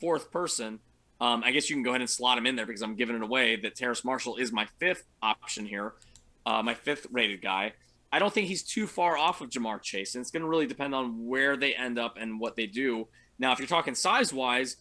fourth 0.00 0.30
person, 0.30 0.80
um, 1.22 1.44
I 1.44 1.52
guess 1.52 1.70
you 1.70 1.76
can 1.76 1.84
go 1.84 1.90
ahead 1.90 2.00
and 2.00 2.10
slot 2.10 2.36
him 2.36 2.46
in 2.46 2.56
there 2.56 2.66
because 2.66 2.82
I'm 2.82 2.96
giving 2.96 3.14
it 3.14 3.22
away 3.22 3.54
that 3.54 3.76
Terrace 3.76 4.04
Marshall 4.04 4.38
is 4.38 4.50
my 4.50 4.66
fifth 4.80 5.04
option 5.22 5.64
here, 5.64 5.92
uh, 6.44 6.64
my 6.64 6.74
fifth 6.74 7.06
rated 7.12 7.40
guy. 7.40 7.74
I 8.10 8.18
don't 8.18 8.34
think 8.34 8.48
he's 8.48 8.64
too 8.64 8.88
far 8.88 9.16
off 9.16 9.40
of 9.40 9.48
Ja'Marr 9.48 9.80
Chase, 9.80 10.16
and 10.16 10.20
it's 10.20 10.32
going 10.32 10.42
to 10.42 10.48
really 10.48 10.66
depend 10.66 10.96
on 10.96 11.28
where 11.28 11.56
they 11.56 11.76
end 11.76 11.96
up 11.96 12.16
and 12.20 12.40
what 12.40 12.56
they 12.56 12.66
do. 12.66 13.06
Now, 13.38 13.52
if 13.52 13.60
you're 13.60 13.68
talking 13.68 13.94
size 13.94 14.32
wise, 14.32 14.78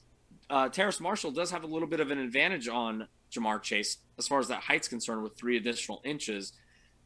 uh, 0.50 0.68
Terrace 0.70 1.00
Marshall 1.00 1.30
does 1.30 1.52
have 1.52 1.64
a 1.64 1.68
little 1.68 1.88
bit 1.88 2.00
of 2.00 2.10
an 2.10 2.18
advantage 2.18 2.68
on 2.68 3.08
Ja'Marr 3.32 3.62
Chase 3.62 3.98
as 4.18 4.28
far 4.28 4.40
as 4.40 4.48
that 4.48 4.62
height's 4.62 4.88
concerned 4.88 5.22
with 5.22 5.38
three 5.38 5.58
additional 5.58 6.02
inches. 6.04 6.54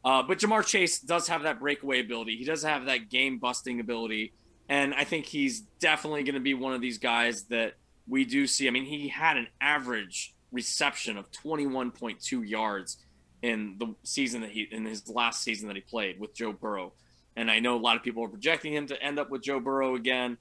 Uh, 0.02 0.22
but 0.22 0.38
Ja'Marr 0.38 0.64
Chase 0.66 0.98
does 0.98 1.28
have 1.28 1.42
that 1.42 1.60
breakaway 1.60 2.00
ability. 2.00 2.38
He 2.38 2.44
does 2.46 2.62
have 2.62 2.86
that 2.86 3.10
game 3.10 3.38
busting 3.38 3.80
ability. 3.80 4.32
And 4.70 4.94
I 4.94 5.04
think 5.04 5.26
he's 5.26 5.60
definitely 5.60 6.22
going 6.22 6.36
to 6.36 6.40
be 6.40 6.54
one 6.54 6.72
of 6.72 6.80
these 6.80 6.96
guys 6.96 7.44
that 7.48 7.74
we 8.08 8.24
do 8.24 8.46
see. 8.46 8.68
I 8.68 8.70
mean, 8.70 8.84
he 8.84 9.08
had 9.08 9.36
an 9.36 9.48
average 9.60 10.34
reception 10.52 11.16
of 11.16 11.30
21.2 11.32 12.48
yards 12.48 12.98
in 13.42 13.76
the 13.78 13.94
season 14.02 14.40
that 14.40 14.50
he 14.50 14.68
in 14.70 14.84
his 14.84 15.08
last 15.08 15.42
season 15.42 15.68
that 15.68 15.76
he 15.76 15.82
played 15.82 16.18
with 16.18 16.34
Joe 16.34 16.52
Burrow. 16.52 16.92
And 17.36 17.50
I 17.50 17.58
know 17.58 17.76
a 17.76 17.78
lot 17.78 17.96
of 17.96 18.02
people 18.02 18.24
are 18.24 18.28
projecting 18.28 18.72
him 18.72 18.86
to 18.86 19.02
end 19.02 19.18
up 19.18 19.30
with 19.30 19.42
Joe 19.42 19.60
Burrow 19.60 19.94
again 19.94 20.38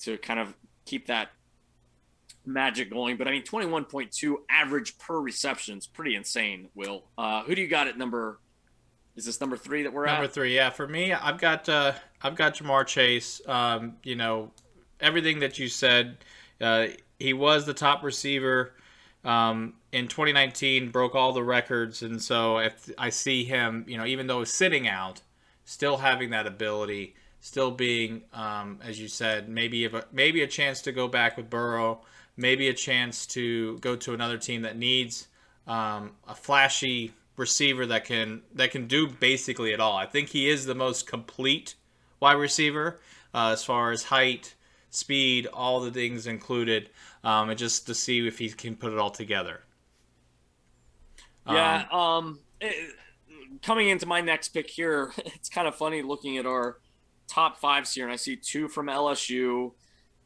to 0.00 0.16
kind 0.18 0.38
of 0.38 0.54
keep 0.84 1.08
that 1.08 1.30
magic 2.46 2.90
going. 2.90 3.16
But 3.16 3.28
I 3.28 3.32
mean, 3.32 3.42
21.2 3.42 4.36
average 4.48 4.98
per 4.98 5.20
reception 5.20 5.78
is 5.78 5.86
pretty 5.86 6.14
insane, 6.14 6.68
Will. 6.74 7.04
Uh, 7.18 7.42
who 7.42 7.54
do 7.54 7.62
you 7.62 7.68
got 7.68 7.88
at 7.88 7.98
number? 7.98 8.38
Is 9.16 9.26
this 9.26 9.40
number 9.40 9.56
three 9.56 9.82
that 9.82 9.92
we're 9.92 10.06
number 10.06 10.16
at? 10.16 10.20
Number 10.20 10.32
three, 10.32 10.54
yeah. 10.54 10.70
For 10.70 10.86
me, 10.86 11.12
I've 11.12 11.38
got 11.38 11.68
uh, 11.68 11.92
I've 12.22 12.36
got 12.36 12.54
Ja'Marr 12.54 12.86
Chase. 12.86 13.40
Um, 13.46 13.96
you 14.04 14.14
know, 14.14 14.52
everything 15.00 15.40
that 15.40 15.58
you 15.58 15.68
said. 15.68 16.18
Uh, 16.60 16.88
he 17.18 17.32
was 17.32 17.66
the 17.66 17.74
top 17.74 18.02
receiver 18.02 18.72
um, 19.24 19.74
in 19.92 20.08
2019, 20.08 20.90
broke 20.90 21.14
all 21.14 21.32
the 21.32 21.42
records, 21.42 22.02
and 22.02 22.20
so 22.22 22.58
if 22.58 22.90
I 22.96 23.10
see 23.10 23.44
him, 23.44 23.84
you 23.86 23.96
know, 23.96 24.06
even 24.06 24.26
though 24.26 24.40
he's 24.40 24.52
sitting 24.52 24.88
out, 24.88 25.20
still 25.64 25.98
having 25.98 26.30
that 26.30 26.46
ability, 26.46 27.14
still 27.40 27.70
being, 27.70 28.22
um, 28.32 28.78
as 28.82 29.00
you 29.00 29.08
said, 29.08 29.48
maybe 29.48 29.84
a, 29.84 30.04
maybe 30.12 30.42
a 30.42 30.46
chance 30.46 30.80
to 30.82 30.92
go 30.92 31.08
back 31.08 31.36
with 31.36 31.50
Burrow, 31.50 32.00
maybe 32.36 32.68
a 32.68 32.74
chance 32.74 33.26
to 33.26 33.78
go 33.78 33.96
to 33.96 34.14
another 34.14 34.38
team 34.38 34.62
that 34.62 34.76
needs 34.76 35.28
um, 35.66 36.12
a 36.26 36.34
flashy 36.34 37.12
receiver 37.36 37.86
that 37.86 38.04
can 38.04 38.42
that 38.54 38.70
can 38.70 38.86
do 38.86 39.08
basically 39.08 39.72
it 39.72 39.80
all. 39.80 39.96
I 39.96 40.06
think 40.06 40.30
he 40.30 40.48
is 40.48 40.66
the 40.66 40.74
most 40.74 41.06
complete 41.06 41.74
wide 42.20 42.34
receiver 42.34 43.00
uh, 43.34 43.50
as 43.52 43.64
far 43.64 43.90
as 43.90 44.04
height, 44.04 44.54
speed, 44.90 45.46
all 45.46 45.80
the 45.80 45.90
things 45.90 46.26
included, 46.26 46.90
um, 47.24 47.50
and 47.50 47.58
just 47.58 47.86
to 47.86 47.94
see 47.94 48.26
if 48.26 48.38
he 48.38 48.50
can 48.50 48.76
put 48.76 48.92
it 48.92 48.98
all 48.98 49.10
together. 49.10 49.62
Yeah. 51.46 51.86
Um, 51.90 52.00
um 52.00 52.38
it, 52.60 52.94
coming 53.62 53.88
into 53.88 54.06
my 54.06 54.20
next 54.20 54.48
pick 54.48 54.68
here, 54.68 55.12
it's 55.18 55.48
kind 55.48 55.66
of 55.66 55.74
funny 55.74 56.02
looking 56.02 56.38
at 56.38 56.46
our 56.46 56.78
top 57.28 57.58
fives 57.58 57.94
here, 57.94 58.04
and 58.04 58.12
I 58.12 58.16
see 58.16 58.36
two 58.36 58.68
from 58.68 58.86
LSU, 58.86 59.72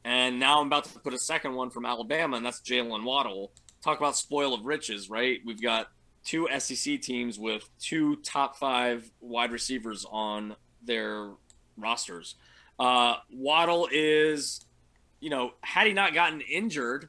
and 0.04 0.38
now 0.38 0.60
I'm 0.60 0.66
about 0.66 0.84
to 0.84 0.98
put 0.98 1.14
a 1.14 1.18
second 1.18 1.54
one 1.54 1.70
from 1.70 1.86
Alabama, 1.86 2.36
and 2.36 2.44
that's 2.44 2.60
Jalen 2.60 3.04
Waddle. 3.04 3.52
Talk 3.82 3.98
about 3.98 4.16
spoil 4.16 4.54
of 4.54 4.64
riches, 4.64 5.10
right? 5.10 5.40
We've 5.44 5.60
got 5.60 5.88
two 6.24 6.48
SEC 6.58 7.02
teams 7.02 7.38
with 7.38 7.68
two 7.78 8.16
top 8.16 8.56
five 8.56 9.10
wide 9.20 9.52
receivers 9.52 10.06
on 10.10 10.56
their 10.82 11.30
rosters. 11.76 12.36
Uh, 12.78 13.16
Waddle 13.32 13.88
is, 13.90 14.64
you 15.20 15.30
know, 15.30 15.52
had 15.60 15.86
he 15.86 15.92
not 15.92 16.14
gotten 16.14 16.40
injured, 16.40 17.08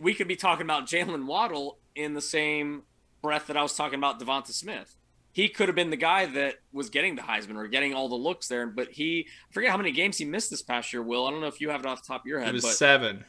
we 0.00 0.14
could 0.14 0.28
be 0.28 0.36
talking 0.36 0.64
about 0.64 0.86
Jalen 0.86 1.26
Waddle 1.26 1.78
in 1.94 2.14
the 2.14 2.20
same 2.20 2.82
breath 3.22 3.46
that 3.46 3.56
I 3.56 3.62
was 3.62 3.74
talking 3.74 3.98
about 3.98 4.20
Devonta 4.20 4.52
Smith. 4.52 4.94
He 5.32 5.48
could 5.48 5.68
have 5.68 5.74
been 5.74 5.88
the 5.88 5.96
guy 5.96 6.26
that 6.26 6.56
was 6.72 6.90
getting 6.90 7.16
the 7.16 7.22
Heisman 7.22 7.56
or 7.56 7.66
getting 7.66 7.94
all 7.94 8.08
the 8.08 8.16
looks 8.16 8.48
there, 8.48 8.66
but 8.66 8.88
he 8.90 9.26
I 9.50 9.52
forget 9.52 9.70
how 9.70 9.78
many 9.78 9.90
games 9.90 10.18
he 10.18 10.26
missed 10.26 10.50
this 10.50 10.60
past 10.60 10.92
year. 10.92 11.02
Will 11.02 11.26
I 11.26 11.30
don't 11.30 11.40
know 11.40 11.46
if 11.46 11.60
you 11.60 11.70
have 11.70 11.80
it 11.80 11.86
off 11.86 12.02
the 12.02 12.08
top 12.08 12.22
of 12.22 12.26
your 12.26 12.40
head. 12.40 12.50
It 12.50 12.62
was 12.62 12.76
seven. 12.76 13.24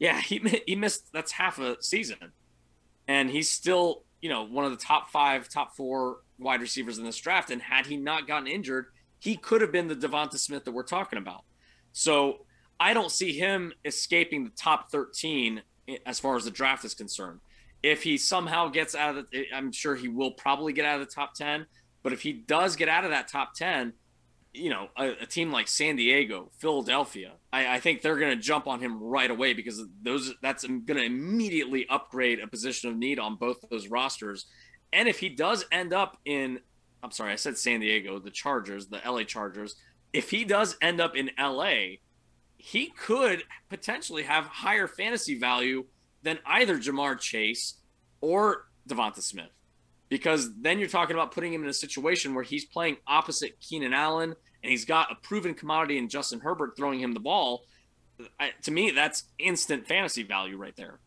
Yeah, 0.00 0.20
he 0.20 0.38
he 0.66 0.74
missed 0.74 1.12
that's 1.12 1.30
half 1.30 1.60
a 1.60 1.80
season, 1.80 2.32
and 3.06 3.30
he's 3.30 3.48
still 3.48 4.02
you 4.20 4.28
know 4.28 4.42
one 4.44 4.64
of 4.64 4.72
the 4.72 4.76
top 4.76 5.10
five, 5.10 5.48
top 5.48 5.76
four 5.76 6.18
wide 6.40 6.60
receivers 6.60 6.98
in 6.98 7.04
this 7.04 7.18
draft. 7.18 7.50
And 7.50 7.62
had 7.62 7.86
he 7.86 7.96
not 7.96 8.26
gotten 8.26 8.48
injured, 8.48 8.86
he 9.24 9.36
could 9.36 9.62
have 9.62 9.72
been 9.72 9.88
the 9.88 9.96
Devonta 9.96 10.36
Smith 10.36 10.66
that 10.66 10.72
we're 10.72 10.82
talking 10.82 11.18
about. 11.18 11.44
So 11.92 12.44
I 12.78 12.92
don't 12.92 13.10
see 13.10 13.32
him 13.32 13.72
escaping 13.82 14.44
the 14.44 14.50
top 14.50 14.90
13 14.90 15.62
as 16.04 16.20
far 16.20 16.36
as 16.36 16.44
the 16.44 16.50
draft 16.50 16.84
is 16.84 16.92
concerned. 16.92 17.40
If 17.82 18.02
he 18.02 18.18
somehow 18.18 18.68
gets 18.68 18.94
out 18.94 19.16
of 19.16 19.30
the, 19.30 19.46
I'm 19.54 19.72
sure 19.72 19.94
he 19.96 20.08
will 20.08 20.32
probably 20.32 20.74
get 20.74 20.84
out 20.84 21.00
of 21.00 21.08
the 21.08 21.12
top 21.12 21.32
10. 21.36 21.64
But 22.02 22.12
if 22.12 22.20
he 22.20 22.34
does 22.34 22.76
get 22.76 22.90
out 22.90 23.04
of 23.04 23.12
that 23.12 23.28
top 23.28 23.54
10, 23.54 23.94
you 24.52 24.68
know, 24.68 24.88
a, 24.94 25.12
a 25.22 25.26
team 25.26 25.50
like 25.50 25.68
San 25.68 25.96
Diego, 25.96 26.50
Philadelphia, 26.58 27.32
I, 27.50 27.76
I 27.76 27.80
think 27.80 28.02
they're 28.02 28.18
going 28.18 28.36
to 28.36 28.42
jump 28.42 28.66
on 28.66 28.78
him 28.80 29.02
right 29.02 29.30
away 29.30 29.54
because 29.54 29.82
those 30.02 30.34
that's 30.42 30.66
going 30.66 30.84
to 30.86 31.02
immediately 31.02 31.86
upgrade 31.88 32.40
a 32.40 32.46
position 32.46 32.90
of 32.90 32.96
need 32.98 33.18
on 33.18 33.36
both 33.36 33.56
those 33.70 33.88
rosters. 33.88 34.44
And 34.92 35.08
if 35.08 35.18
he 35.18 35.30
does 35.30 35.64
end 35.72 35.94
up 35.94 36.18
in 36.26 36.60
I'm 37.04 37.10
sorry, 37.10 37.32
I 37.32 37.36
said 37.36 37.58
San 37.58 37.80
Diego, 37.80 38.18
the 38.18 38.30
Chargers, 38.30 38.86
the 38.86 39.00
LA 39.04 39.24
Chargers. 39.24 39.76
If 40.14 40.30
he 40.30 40.44
does 40.44 40.76
end 40.80 41.02
up 41.02 41.14
in 41.14 41.30
LA, 41.38 41.98
he 42.56 42.86
could 42.86 43.44
potentially 43.68 44.22
have 44.22 44.46
higher 44.46 44.88
fantasy 44.88 45.38
value 45.38 45.84
than 46.22 46.38
either 46.46 46.78
Ja'Marr 46.78 47.20
Chase 47.20 47.74
or 48.22 48.68
Devonta 48.88 49.20
Smith. 49.20 49.50
Because 50.08 50.50
then 50.58 50.78
you're 50.78 50.88
talking 50.88 51.14
about 51.14 51.32
putting 51.32 51.52
him 51.52 51.62
in 51.62 51.68
a 51.68 51.74
situation 51.74 52.34
where 52.34 52.44
he's 52.44 52.64
playing 52.64 52.96
opposite 53.06 53.60
Keenan 53.60 53.92
Allen 53.92 54.34
and 54.62 54.70
he's 54.70 54.86
got 54.86 55.12
a 55.12 55.14
proven 55.16 55.52
commodity 55.52 55.98
in 55.98 56.08
Justin 56.08 56.40
Herbert 56.40 56.74
throwing 56.74 57.00
him 57.00 57.12
the 57.12 57.20
ball. 57.20 57.64
I, 58.40 58.52
to 58.62 58.70
me, 58.70 58.92
that's 58.92 59.24
instant 59.38 59.86
fantasy 59.86 60.22
value 60.22 60.56
right 60.56 60.76
there. 60.76 61.00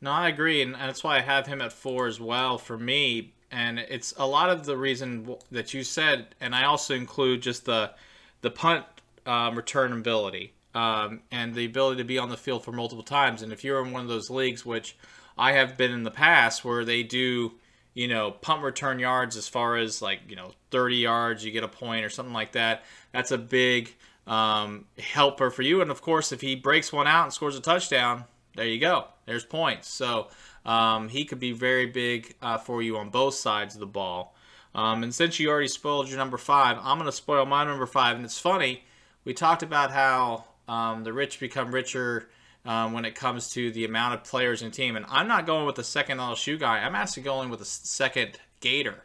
No, 0.00 0.10
I 0.10 0.28
agree, 0.28 0.62
and 0.62 0.74
that's 0.74 1.04
why 1.04 1.18
I 1.18 1.20
have 1.20 1.46
him 1.46 1.60
at 1.60 1.72
four 1.72 2.06
as 2.06 2.18
well. 2.18 2.56
For 2.56 2.78
me, 2.78 3.34
and 3.50 3.78
it's 3.78 4.14
a 4.16 4.26
lot 4.26 4.50
of 4.50 4.66
the 4.66 4.76
reason 4.76 5.36
that 5.50 5.72
you 5.72 5.82
said, 5.82 6.34
and 6.40 6.54
I 6.54 6.64
also 6.64 6.94
include 6.94 7.42
just 7.42 7.64
the 7.64 7.92
the 8.40 8.50
punt 8.50 8.84
um, 9.26 9.56
return 9.56 9.92
ability 9.92 10.52
um, 10.74 11.20
and 11.30 11.54
the 11.54 11.64
ability 11.64 11.98
to 11.98 12.04
be 12.04 12.18
on 12.18 12.28
the 12.28 12.36
field 12.36 12.64
for 12.64 12.72
multiple 12.72 13.02
times. 13.02 13.42
And 13.42 13.52
if 13.52 13.64
you're 13.64 13.84
in 13.84 13.92
one 13.92 14.02
of 14.02 14.08
those 14.08 14.30
leagues, 14.30 14.64
which 14.64 14.96
I 15.36 15.52
have 15.52 15.76
been 15.76 15.92
in 15.92 16.04
the 16.04 16.10
past, 16.10 16.64
where 16.64 16.84
they 16.84 17.02
do, 17.02 17.52
you 17.94 18.06
know, 18.06 18.30
punt 18.30 18.62
return 18.62 18.98
yards 18.98 19.36
as 19.36 19.48
far 19.48 19.76
as 19.76 20.02
like 20.02 20.20
you 20.28 20.36
know 20.36 20.52
30 20.70 20.96
yards, 20.96 21.44
you 21.44 21.52
get 21.52 21.64
a 21.64 21.68
point 21.68 22.04
or 22.04 22.10
something 22.10 22.34
like 22.34 22.52
that. 22.52 22.84
That's 23.12 23.30
a 23.30 23.38
big 23.38 23.94
um, 24.26 24.84
helper 24.98 25.50
for 25.50 25.62
you. 25.62 25.80
And 25.80 25.90
of 25.90 26.02
course, 26.02 26.32
if 26.32 26.40
he 26.40 26.54
breaks 26.54 26.92
one 26.92 27.06
out 27.06 27.24
and 27.24 27.32
scores 27.32 27.56
a 27.56 27.60
touchdown, 27.60 28.24
there 28.56 28.66
you 28.66 28.78
go. 28.78 29.06
There's 29.24 29.44
points. 29.44 29.88
So 29.88 30.28
um, 30.64 31.08
he 31.08 31.24
could 31.24 31.40
be 31.40 31.52
very 31.52 31.86
big 31.86 32.34
uh, 32.42 32.58
for 32.58 32.82
you 32.82 32.96
on 32.96 33.10
both 33.10 33.34
sides 33.34 33.74
of 33.74 33.80
the 33.80 33.86
ball. 33.86 34.34
Um, 34.74 35.02
and 35.02 35.14
since 35.14 35.40
you 35.40 35.50
already 35.50 35.68
spoiled 35.68 36.08
your 36.08 36.18
number 36.18 36.38
five, 36.38 36.78
I'm 36.80 36.98
going 36.98 37.10
to 37.10 37.12
spoil 37.12 37.46
my 37.46 37.64
number 37.64 37.86
five. 37.86 38.16
And 38.16 38.24
it's 38.24 38.38
funny, 38.38 38.84
we 39.24 39.34
talked 39.34 39.62
about 39.62 39.90
how 39.90 40.44
um, 40.68 41.04
the 41.04 41.12
rich 41.12 41.40
become 41.40 41.74
richer 41.74 42.28
um, 42.64 42.92
when 42.92 43.04
it 43.04 43.14
comes 43.14 43.50
to 43.50 43.70
the 43.72 43.84
amount 43.84 44.14
of 44.14 44.24
players 44.24 44.62
in 44.62 44.70
team. 44.70 44.96
And 44.96 45.06
I'm 45.08 45.26
not 45.26 45.46
going 45.46 45.66
with 45.66 45.76
the 45.76 45.84
second 45.84 46.18
LSU 46.18 46.58
guy. 46.58 46.78
I'm 46.78 46.94
actually 46.94 47.22
going 47.22 47.50
with 47.50 47.60
the 47.60 47.64
second 47.64 48.38
Gator. 48.60 49.04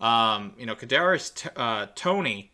Um, 0.00 0.54
you 0.58 0.66
know, 0.66 0.74
Kadarius 0.74 1.34
T- 1.34 1.50
uh, 1.56 1.86
Toney 1.94 2.52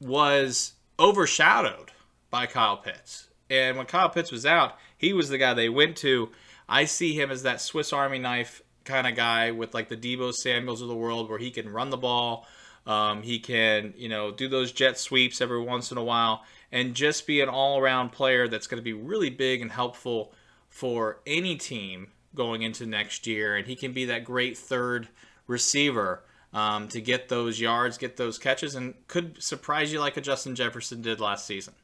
was 0.00 0.74
overshadowed 0.98 1.90
by 2.30 2.46
Kyle 2.46 2.76
Pitts. 2.76 3.28
And 3.50 3.76
when 3.76 3.86
Kyle 3.86 4.08
Pitts 4.08 4.30
was 4.30 4.46
out, 4.46 4.78
he 4.96 5.12
was 5.12 5.28
the 5.28 5.38
guy 5.38 5.54
they 5.54 5.68
went 5.68 5.96
to 5.98 6.30
I 6.70 6.84
see 6.84 7.14
him 7.14 7.32
as 7.32 7.42
that 7.42 7.60
Swiss 7.60 7.92
Army 7.92 8.20
knife 8.20 8.62
kind 8.84 9.06
of 9.06 9.16
guy 9.16 9.50
with 9.50 9.74
like 9.74 9.88
the 9.88 9.96
Deebo 9.96 10.32
Samuels 10.32 10.80
of 10.80 10.88
the 10.88 10.94
world, 10.94 11.28
where 11.28 11.38
he 11.38 11.50
can 11.50 11.68
run 11.68 11.90
the 11.90 11.96
ball, 11.96 12.46
um, 12.86 13.22
he 13.22 13.40
can 13.40 13.92
you 13.96 14.08
know 14.08 14.30
do 14.30 14.48
those 14.48 14.70
jet 14.70 14.96
sweeps 14.96 15.40
every 15.40 15.60
once 15.60 15.90
in 15.90 15.98
a 15.98 16.04
while, 16.04 16.44
and 16.70 16.94
just 16.94 17.26
be 17.26 17.40
an 17.40 17.48
all-around 17.48 18.12
player 18.12 18.46
that's 18.46 18.68
going 18.68 18.80
to 18.80 18.84
be 18.84 18.92
really 18.92 19.30
big 19.30 19.60
and 19.60 19.72
helpful 19.72 20.32
for 20.68 21.18
any 21.26 21.56
team 21.56 22.12
going 22.34 22.62
into 22.62 22.86
next 22.86 23.26
year. 23.26 23.56
And 23.56 23.66
he 23.66 23.74
can 23.74 23.92
be 23.92 24.04
that 24.04 24.24
great 24.24 24.56
third 24.56 25.08
receiver. 25.46 26.22
Um, 26.52 26.88
to 26.88 27.00
get 27.00 27.28
those 27.28 27.60
yards, 27.60 27.96
get 27.96 28.16
those 28.16 28.36
catches, 28.36 28.74
and 28.74 28.94
could 29.06 29.40
surprise 29.40 29.92
you 29.92 30.00
like 30.00 30.16
a 30.16 30.20
Justin 30.20 30.56
Jefferson 30.56 31.00
did 31.00 31.20
last 31.20 31.46
season. 31.46 31.74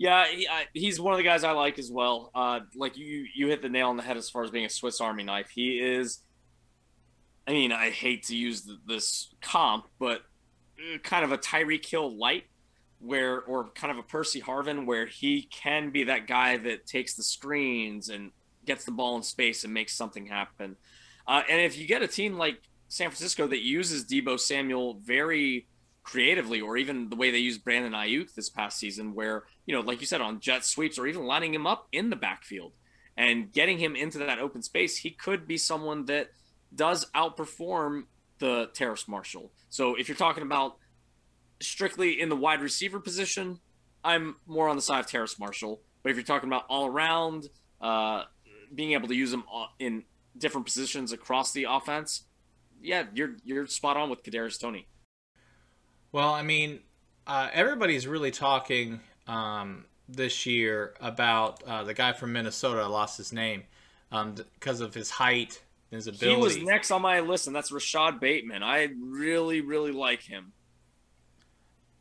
Yeah, 0.00 0.26
he, 0.28 0.48
I, 0.48 0.64
he's 0.72 0.98
one 0.98 1.12
of 1.12 1.18
the 1.18 1.24
guys 1.24 1.44
I 1.44 1.50
like 1.50 1.78
as 1.78 1.92
well. 1.92 2.30
Uh, 2.34 2.60
like 2.74 2.96
you, 2.96 3.26
you 3.34 3.48
hit 3.48 3.60
the 3.60 3.68
nail 3.68 3.90
on 3.90 3.98
the 3.98 4.02
head 4.02 4.16
as 4.16 4.30
far 4.30 4.42
as 4.42 4.50
being 4.50 4.64
a 4.64 4.70
Swiss 4.70 4.98
Army 4.98 5.24
knife. 5.24 5.50
He 5.50 5.78
is. 5.78 6.22
I 7.46 7.52
mean, 7.52 7.70
I 7.70 7.90
hate 7.90 8.22
to 8.28 8.34
use 8.34 8.66
this 8.88 9.34
comp, 9.42 9.88
but 9.98 10.22
uh, 10.78 10.96
kind 11.02 11.22
of 11.22 11.32
a 11.32 11.38
Tyreek 11.38 11.84
Hill 11.84 12.16
light, 12.16 12.44
where 12.98 13.42
or 13.42 13.68
kind 13.74 13.90
of 13.90 13.98
a 13.98 14.02
Percy 14.02 14.40
Harvin, 14.40 14.86
where 14.86 15.04
he 15.04 15.42
can 15.42 15.90
be 15.90 16.04
that 16.04 16.26
guy 16.26 16.56
that 16.56 16.86
takes 16.86 17.14
the 17.14 17.22
screens 17.22 18.08
and 18.08 18.30
gets 18.64 18.86
the 18.86 18.92
ball 18.92 19.18
in 19.18 19.22
space 19.22 19.64
and 19.64 19.74
makes 19.74 19.94
something 19.94 20.24
happen. 20.24 20.76
Uh, 21.28 21.42
and 21.46 21.60
if 21.60 21.76
you 21.76 21.86
get 21.86 22.00
a 22.00 22.08
team 22.08 22.38
like 22.38 22.62
San 22.88 23.10
Francisco 23.10 23.46
that 23.48 23.60
uses 23.60 24.06
Deebo 24.06 24.40
Samuel 24.40 24.94
very 25.04 25.66
creatively, 26.02 26.62
or 26.62 26.78
even 26.78 27.10
the 27.10 27.16
way 27.16 27.30
they 27.30 27.38
used 27.38 27.62
Brandon 27.62 27.92
Aiyuk 27.92 28.34
this 28.34 28.48
past 28.48 28.78
season, 28.78 29.14
where 29.14 29.44
you 29.70 29.76
know, 29.76 29.82
like 29.82 30.00
you 30.00 30.06
said, 30.08 30.20
on 30.20 30.40
jet 30.40 30.64
sweeps, 30.64 30.98
or 30.98 31.06
even 31.06 31.22
lining 31.22 31.54
him 31.54 31.64
up 31.64 31.86
in 31.92 32.10
the 32.10 32.16
backfield 32.16 32.72
and 33.16 33.52
getting 33.52 33.78
him 33.78 33.94
into 33.94 34.18
that 34.18 34.40
open 34.40 34.62
space, 34.62 34.96
he 34.96 35.10
could 35.10 35.46
be 35.46 35.56
someone 35.56 36.06
that 36.06 36.30
does 36.74 37.08
outperform 37.14 38.06
the 38.40 38.68
Terrace 38.74 39.06
Marshall. 39.06 39.52
So 39.68 39.94
if 39.94 40.08
you're 40.08 40.16
talking 40.16 40.42
about 40.42 40.76
strictly 41.60 42.20
in 42.20 42.30
the 42.30 42.34
wide 42.34 42.62
receiver 42.62 42.98
position, 42.98 43.60
I'm 44.02 44.34
more 44.44 44.68
on 44.68 44.74
the 44.74 44.82
side 44.82 44.98
of 44.98 45.06
Terrace 45.06 45.38
Marshall. 45.38 45.80
But 46.02 46.10
if 46.10 46.16
you're 46.16 46.24
talking 46.24 46.48
about 46.48 46.64
all 46.68 46.86
around, 46.86 47.48
uh, 47.80 48.24
being 48.74 48.94
able 48.94 49.06
to 49.06 49.14
use 49.14 49.30
them 49.30 49.44
in 49.78 50.02
different 50.36 50.66
positions 50.66 51.12
across 51.12 51.52
the 51.52 51.68
offense, 51.70 52.24
yeah, 52.82 53.04
you're 53.14 53.36
you're 53.44 53.68
spot 53.68 53.96
on 53.96 54.10
with 54.10 54.24
Kadarius 54.24 54.58
Toney. 54.58 54.88
Well, 56.10 56.34
I 56.34 56.42
mean, 56.42 56.80
uh, 57.24 57.50
everybody's 57.52 58.08
really 58.08 58.32
talking 58.32 59.00
um, 59.30 59.84
this 60.08 60.44
year 60.44 60.94
about 61.00 61.62
uh, 61.62 61.84
the 61.84 61.94
guy 61.94 62.12
from 62.12 62.32
Minnesota. 62.32 62.80
I 62.80 62.86
lost 62.86 63.16
his 63.16 63.32
name 63.32 63.62
um, 64.10 64.34
because 64.34 64.80
of 64.80 64.92
his 64.92 65.10
height 65.10 65.62
and 65.90 65.96
his 65.96 66.08
ability. 66.08 66.36
He 66.36 66.42
was 66.42 66.58
next 66.58 66.90
on 66.90 67.00
my 67.02 67.20
list, 67.20 67.46
and 67.46 67.54
that's 67.54 67.70
Rashod 67.70 68.20
Bateman. 68.20 68.62
I 68.62 68.88
really, 69.00 69.60
really 69.60 69.92
like 69.92 70.22
him. 70.22 70.52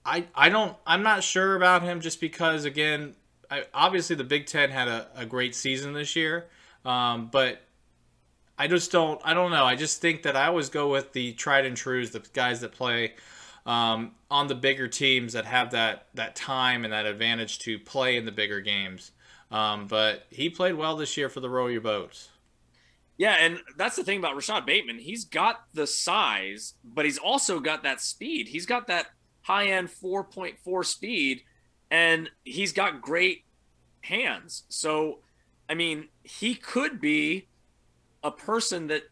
I, 0.05 0.25
I 0.33 0.49
don't 0.49 0.75
I'm 0.87 1.03
not 1.03 1.23
sure 1.23 1.55
about 1.55 1.83
him 1.83 2.01
just 2.01 2.19
because 2.19 2.65
again 2.65 3.15
I, 3.51 3.65
obviously 3.73 4.15
the 4.15 4.23
Big 4.23 4.47
Ten 4.47 4.71
had 4.71 4.87
a, 4.87 5.07
a 5.13 5.25
great 5.25 5.53
season 5.53 5.93
this 5.93 6.15
year, 6.15 6.47
um, 6.83 7.29
but 7.31 7.61
I 8.57 8.67
just 8.67 8.91
don't 8.91 9.21
I 9.23 9.35
don't 9.35 9.51
know 9.51 9.65
I 9.65 9.75
just 9.75 10.01
think 10.01 10.23
that 10.23 10.35
I 10.35 10.47
always 10.47 10.69
go 10.69 10.89
with 10.89 11.11
the 11.11 11.33
tried 11.33 11.65
and 11.65 11.75
trues 11.77 12.11
the 12.11 12.23
guys 12.33 12.61
that 12.61 12.71
play 12.71 13.13
um, 13.69 14.13
on 14.31 14.47
the 14.47 14.55
bigger 14.55 14.87
teams 14.87 15.33
that 15.33 15.45
have 15.45 15.71
that 15.71 16.07
that 16.15 16.35
time 16.35 16.83
and 16.83 16.91
that 16.91 17.05
advantage 17.05 17.59
to 17.59 17.77
play 17.77 18.17
in 18.17 18.25
the 18.25 18.31
bigger 18.31 18.59
games. 18.59 19.11
Um, 19.51 19.87
but 19.87 20.25
he 20.31 20.49
played 20.49 20.73
well 20.73 20.97
this 20.97 21.15
year 21.15 21.29
for 21.29 21.39
the 21.39 21.49
row 21.49 21.67
your 21.67 21.81
boats. 21.81 22.29
Yeah, 23.17 23.35
and 23.39 23.59
that's 23.77 23.95
the 23.95 24.03
thing 24.03 24.17
about 24.17 24.35
Rashod 24.35 24.65
Bateman. 24.65 24.97
He's 24.97 25.23
got 25.23 25.65
the 25.73 25.85
size, 25.85 26.73
but 26.83 27.05
he's 27.05 27.17
also 27.19 27.59
got 27.59 27.83
that 27.83 28.01
speed. 28.01 28.47
He's 28.47 28.65
got 28.65 28.87
that 28.87 29.07
high 29.41 29.67
end 29.67 29.89
4.4 29.89 30.85
speed, 30.85 31.43
and 31.91 32.29
he's 32.43 32.71
got 32.71 33.01
great 33.01 33.43
hands. 34.01 34.63
So, 34.69 35.19
I 35.69 35.75
mean, 35.75 36.07
he 36.23 36.55
could 36.55 36.99
be 37.01 37.49
a 38.23 38.31
person 38.31 38.87
that, 38.87 39.03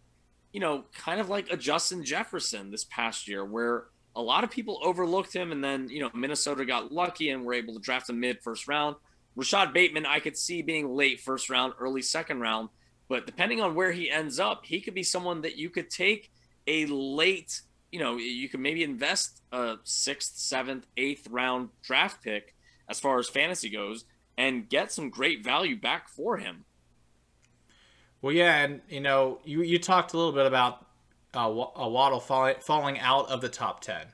you 0.51 0.61
know, 0.61 0.85
kind 0.97 1.19
of 1.19 1.29
like 1.29 1.51
a 1.51 1.57
Justin 1.57 2.03
Jefferson 2.03 2.71
this 2.71 2.85
past 2.85 3.27
year, 3.27 3.43
where 3.43 3.87
a 4.17 4.21
lot 4.21 4.43
of 4.43 4.49
people 4.49 4.79
overlooked 4.83 5.33
him, 5.33 5.51
and 5.51 5.63
then 5.63 5.87
you 5.89 6.01
know 6.01 6.09
Minnesota 6.13 6.65
got 6.65 6.91
lucky 6.91 7.29
and 7.29 7.45
were 7.45 7.53
able 7.53 7.75
to 7.75 7.79
draft 7.79 8.09
him 8.09 8.19
mid 8.19 8.41
first 8.41 8.67
round. 8.67 8.95
Rashod 9.35 9.73
Bateman, 9.73 10.07
I 10.07 10.19
could 10.19 10.35
see 10.35 10.63
being 10.63 10.95
late 10.95 11.21
first 11.21 11.49
round, 11.49 11.73
early 11.79 12.01
second 12.01 12.39
round, 12.39 12.69
but 13.07 13.27
depending 13.27 13.61
on 13.61 13.75
where 13.75 13.91
he 13.91 14.09
ends 14.09 14.39
up, 14.39 14.65
he 14.65 14.81
could 14.81 14.95
be 14.95 15.03
someone 15.03 15.41
that 15.41 15.55
you 15.55 15.69
could 15.69 15.89
take 15.89 16.31
a 16.65 16.87
late. 16.87 17.61
You 17.91 17.99
know, 17.99 18.17
you 18.17 18.49
could 18.49 18.59
maybe 18.59 18.83
invest 18.83 19.41
a 19.51 19.75
sixth, 19.83 20.37
seventh, 20.37 20.87
eighth 20.97 21.27
round 21.29 21.69
draft 21.83 22.23
pick 22.23 22.55
as 22.89 22.99
far 22.99 23.19
as 23.19 23.29
fantasy 23.29 23.69
goes, 23.69 24.05
and 24.37 24.67
get 24.67 24.91
some 24.91 25.09
great 25.09 25.43
value 25.43 25.79
back 25.79 26.09
for 26.09 26.37
him. 26.37 26.65
Well, 28.21 28.33
yeah, 28.33 28.63
and 28.63 28.81
you 28.89 28.99
know, 28.99 29.39
you 29.45 29.61
you 29.61 29.77
talked 29.77 30.13
a 30.13 30.17
little 30.17 30.33
bit 30.33 30.47
about 30.47 30.86
uh, 31.37 31.87
Waddle 31.87 32.19
fall, 32.19 32.53
falling 32.61 32.99
out 32.99 33.29
of 33.29 33.41
the 33.41 33.49
top 33.49 33.81
10. 33.81 34.07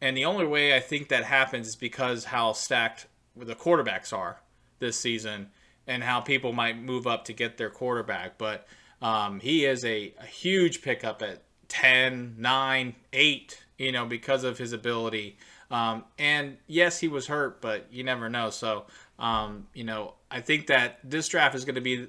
And 0.00 0.16
the 0.16 0.24
only 0.24 0.46
way 0.46 0.74
I 0.74 0.80
think 0.80 1.08
that 1.08 1.24
happens 1.24 1.68
is 1.68 1.76
because 1.76 2.24
how 2.24 2.52
stacked 2.52 3.06
the 3.36 3.54
quarterbacks 3.54 4.12
are 4.12 4.40
this 4.78 4.98
season 4.98 5.50
and 5.86 6.04
how 6.04 6.20
people 6.20 6.52
might 6.52 6.80
move 6.80 7.06
up 7.06 7.24
to 7.24 7.32
get 7.32 7.56
their 7.56 7.70
quarterback. 7.70 8.38
But 8.38 8.66
um, 9.02 9.40
he 9.40 9.64
is 9.64 9.84
a, 9.84 10.14
a, 10.20 10.26
huge 10.26 10.82
pickup 10.82 11.22
at 11.22 11.42
10, 11.68 12.36
9, 12.38 12.94
8, 13.12 13.64
you 13.78 13.92
know, 13.92 14.04
because 14.04 14.44
of 14.44 14.58
his 14.58 14.72
ability. 14.72 15.38
Um, 15.70 16.04
and 16.18 16.56
yes, 16.66 16.98
he 16.98 17.08
was 17.08 17.26
hurt, 17.26 17.60
but 17.60 17.86
you 17.90 18.04
never 18.04 18.28
know. 18.28 18.50
So, 18.50 18.84
um, 19.18 19.66
you 19.74 19.84
know, 19.84 20.14
I 20.30 20.40
think 20.40 20.66
that 20.66 20.98
this 21.04 21.28
draft 21.28 21.54
is 21.54 21.64
going 21.64 21.76
to 21.76 21.80
be 21.80 22.08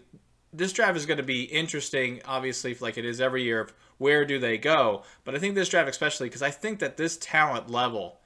this 0.54 0.74
draft 0.74 0.98
is 0.98 1.06
going 1.06 1.18
to 1.18 1.24
be 1.24 1.44
interesting, 1.44 2.22
obviously, 2.26 2.76
like 2.80 2.98
it 2.98 3.06
is 3.06 3.22
every 3.22 3.44
year. 3.44 3.62
Of 3.62 3.74
where 3.98 4.26
do 4.26 4.40
they 4.40 4.58
go? 4.58 5.04
But 5.24 5.36
I 5.36 5.40
think 5.40 5.56
this 5.56 5.70
draft, 5.70 5.90
especially 5.90 6.28
because 6.28 6.42
I 6.42 6.52
think 6.52 6.80
that 6.80 6.98
this 6.98 7.18
talent 7.18 7.70
level, 7.70 8.20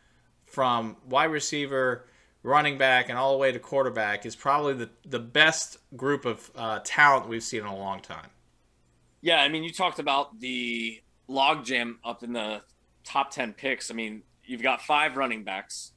from 0.45 0.97
wide 1.07 1.25
receiver, 1.25 2.05
running 2.43 2.77
back, 2.77 3.09
and 3.09 3.17
all 3.17 3.31
the 3.33 3.38
way 3.38 3.51
to 3.51 3.59
quarterback, 3.59 4.25
is 4.25 4.36
probably 4.36 4.73
the 4.73 4.89
the 5.05 5.19
best 5.19 5.77
group 5.95 6.25
of 6.25 6.49
uh, 6.55 6.79
talent 6.83 7.27
we've 7.27 7.43
seen 7.43 7.62
in 7.62 7.67
a 7.67 7.75
long 7.75 7.99
time. 7.99 8.29
Yeah, 9.21 9.38
I 9.38 9.49
mean, 9.49 9.63
you 9.63 9.71
talked 9.71 9.99
about 9.99 10.39
the 10.39 11.01
logjam 11.29 11.95
up 12.03 12.23
in 12.23 12.33
the 12.33 12.62
top 13.03 13.31
ten 13.31 13.53
picks. 13.53 13.91
I 13.91 13.93
mean, 13.93 14.23
you've 14.45 14.63
got 14.63 14.81
five 14.81 15.17
running 15.17 15.43
backs, 15.43 15.91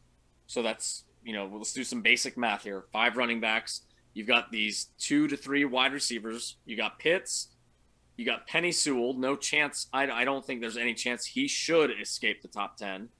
so 0.47 0.62
that's 0.62 1.05
you 1.23 1.33
know, 1.33 1.51
let's 1.53 1.73
do 1.73 1.85
some 1.85 2.03
basic 2.03 2.39
math 2.39 2.62
here. 2.62 2.85
Five 2.93 3.17
running 3.17 3.41
backs 3.41 3.83
You've 4.17 4.27
got 4.27 4.51
these 4.51 4.87
two 4.99 5.29
to 5.29 5.37
three 5.37 5.67
wide 5.67 5.93
receivers. 5.93 6.57
You 6.65 6.75
got 6.75 6.99
Pitts. 6.99 7.49
You 8.17 8.25
got 8.25 8.49
Penei 8.49 8.73
Sewell. 8.73 9.13
No 9.13 9.37
chance. 9.37 9.89
I, 9.93 10.11
I 10.11 10.25
don't 10.25 10.43
think 10.43 10.63
there's 10.63 10.79
any 10.79 10.95
chance 10.95 11.27
he 11.27 11.47
should 11.47 11.91
escape 12.01 12.41
the 12.41 12.49
top 12.49 12.79
10, 12.79 13.11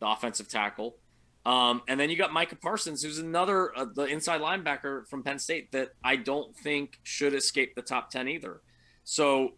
the 0.00 0.06
offensive 0.06 0.48
tackle. 0.48 0.96
Um, 1.44 1.82
and 1.86 2.00
then 2.00 2.08
you 2.08 2.16
got 2.16 2.32
Micah 2.32 2.56
Parsons, 2.56 3.02
who's 3.02 3.18
another 3.18 3.76
uh, 3.76 3.84
the 3.94 4.04
inside 4.04 4.40
linebacker 4.40 5.06
from 5.06 5.22
Penn 5.22 5.38
State 5.38 5.70
that 5.72 5.90
I 6.02 6.16
don't 6.16 6.56
think 6.56 6.98
should 7.02 7.34
escape 7.34 7.74
the 7.74 7.82
top 7.82 8.10
10 8.10 8.26
either. 8.26 8.62
So 9.04 9.50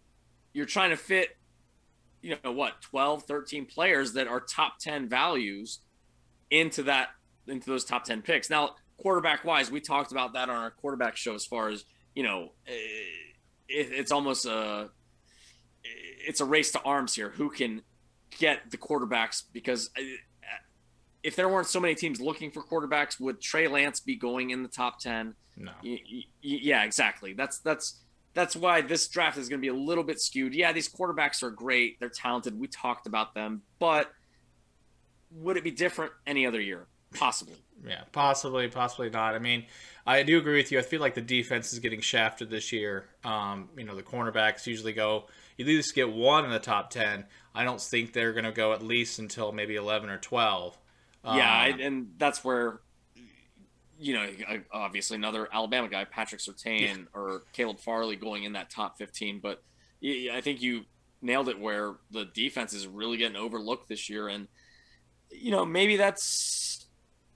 you're 0.55 0.66
trying 0.66 0.90
to 0.90 0.97
fit, 0.97 1.37
you 2.21 2.35
know, 2.42 2.51
what, 2.51 2.83
12, 2.83 3.23
13 3.23 3.64
players 3.66 4.14
that 4.14 4.27
are 4.27 4.40
top 4.40 4.81
10 4.81 5.09
values 5.09 5.79
into 6.51 6.83
that, 6.83 7.11
into 7.47 7.71
those 7.71 7.85
top 7.85 8.03
10 8.03 8.23
picks. 8.23 8.51
Now, 8.51 8.75
quarterback 8.98 9.44
wise, 9.44 9.70
we 9.70 9.80
talked 9.80 10.12
about 10.12 10.34
that 10.34 10.50
on 10.50 10.56
our 10.56 10.70
quarterback 10.70 11.16
show. 11.16 11.34
As 11.34 11.46
far 11.46 11.68
as 11.68 11.84
you 12.14 12.22
know, 12.22 12.52
eh, 12.66 12.72
it, 13.68 13.88
it's 13.92 14.12
almost 14.12 14.44
a 14.44 14.90
it's 15.84 16.40
a 16.40 16.44
race 16.44 16.72
to 16.72 16.82
arms 16.82 17.14
here. 17.14 17.30
Who 17.30 17.50
can 17.50 17.82
get 18.38 18.70
the 18.70 18.76
quarterbacks? 18.76 19.42
Because 19.52 19.90
eh, 19.96 20.02
if 21.22 21.37
there 21.37 21.48
weren't 21.48 21.66
so 21.66 21.80
many 21.80 21.94
teams 21.94 22.20
looking 22.20 22.50
for 22.50 22.62
quarterbacks, 22.62 23.18
would 23.18 23.40
Trey 23.40 23.68
Lance 23.68 24.00
be 24.00 24.16
going 24.16 24.50
in 24.50 24.62
the 24.62 24.68
top 24.68 24.98
ten? 24.98 25.34
No. 25.56 25.72
Yeah, 26.42 26.84
exactly. 26.84 27.32
That's 27.32 27.58
that's 27.61 28.00
that's 28.34 28.54
why 28.54 28.82
this 28.82 29.08
draft 29.08 29.37
is 29.38 29.48
going 29.48 29.61
to 29.61 29.62
be 29.62 29.68
a 29.68 29.74
little 29.74 30.04
bit 30.04 30.20
skewed. 30.20 30.54
Yeah, 30.54 30.72
these 30.72 30.88
quarterbacks 30.88 31.42
are 31.42 31.50
great. 31.50 31.98
They're 31.98 32.08
talented. 32.08 32.58
We 32.58 32.68
talked 32.68 33.06
about 33.06 33.34
them, 33.34 33.62
but 33.78 34.11
would 35.30 35.56
it 35.56 35.64
be 35.64 35.70
different 35.70 36.12
any 36.26 36.46
other 36.46 36.61
year? 36.61 36.87
Possibly. 37.14 37.56
Yeah, 37.86 38.02
possibly, 38.12 38.68
possibly 38.68 39.10
not. 39.10 39.34
I 39.34 39.38
mean, 39.38 39.66
I 40.06 40.22
do 40.22 40.38
agree 40.38 40.56
with 40.56 40.72
you. 40.72 40.78
I 40.78 40.82
feel 40.82 41.00
like 41.00 41.14
the 41.14 41.20
defense 41.20 41.72
is 41.72 41.78
getting 41.78 42.00
shafted 42.00 42.50
this 42.50 42.72
year. 42.72 43.06
Um, 43.24 43.68
you 43.76 43.84
know, 43.84 43.94
the 43.94 44.02
cornerbacks 44.02 44.66
usually 44.66 44.92
go, 44.92 45.26
you 45.56 45.64
at 45.64 45.68
least 45.68 45.94
get 45.94 46.12
one 46.12 46.44
in 46.44 46.50
the 46.50 46.58
top 46.58 46.90
10. 46.90 47.24
I 47.54 47.64
don't 47.64 47.80
think 47.80 48.12
they're 48.12 48.32
going 48.32 48.44
to 48.44 48.52
go 48.52 48.72
at 48.72 48.82
least 48.82 49.18
until 49.18 49.52
maybe 49.52 49.76
11 49.76 50.10
or 50.10 50.18
12. 50.18 50.78
Um, 51.24 51.36
yeah, 51.36 51.64
and 51.66 52.12
that's 52.18 52.44
where 52.44 52.80
you 53.98 54.14
know, 54.14 54.26
obviously 54.72 55.16
another 55.16 55.48
Alabama 55.52 55.88
guy, 55.88 56.04
Patrick 56.04 56.40
Surtain 56.40 56.80
yeah. 56.80 56.96
or 57.12 57.42
Caleb 57.52 57.80
Farley 57.80 58.16
going 58.16 58.44
in 58.44 58.52
that 58.52 58.70
top 58.70 58.96
15. 58.96 59.40
But 59.40 59.62
I 60.02 60.40
think 60.40 60.62
you 60.62 60.84
nailed 61.20 61.48
it 61.48 61.58
where 61.58 61.94
the 62.10 62.26
defense 62.26 62.72
is 62.72 62.86
really 62.86 63.16
getting 63.16 63.36
overlooked 63.36 63.88
this 63.88 64.08
year. 64.08 64.28
And, 64.28 64.46
you 65.30 65.50
know, 65.50 65.64
maybe 65.64 65.96
that's 65.96 66.67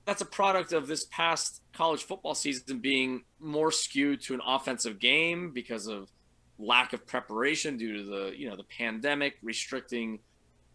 that's 0.04 0.22
a 0.22 0.26
product 0.26 0.72
of 0.72 0.86
this 0.86 1.04
past 1.04 1.62
college 1.72 2.02
football 2.02 2.34
season 2.34 2.78
being 2.78 3.22
more 3.38 3.70
skewed 3.70 4.20
to 4.22 4.34
an 4.34 4.40
offensive 4.46 4.98
game 4.98 5.52
because 5.52 5.86
of 5.86 6.10
lack 6.58 6.92
of 6.92 7.06
preparation 7.06 7.76
due 7.76 7.96
to 7.98 8.02
the, 8.04 8.32
you 8.36 8.48
know, 8.48 8.56
the 8.56 8.64
pandemic 8.64 9.34
restricting 9.42 10.18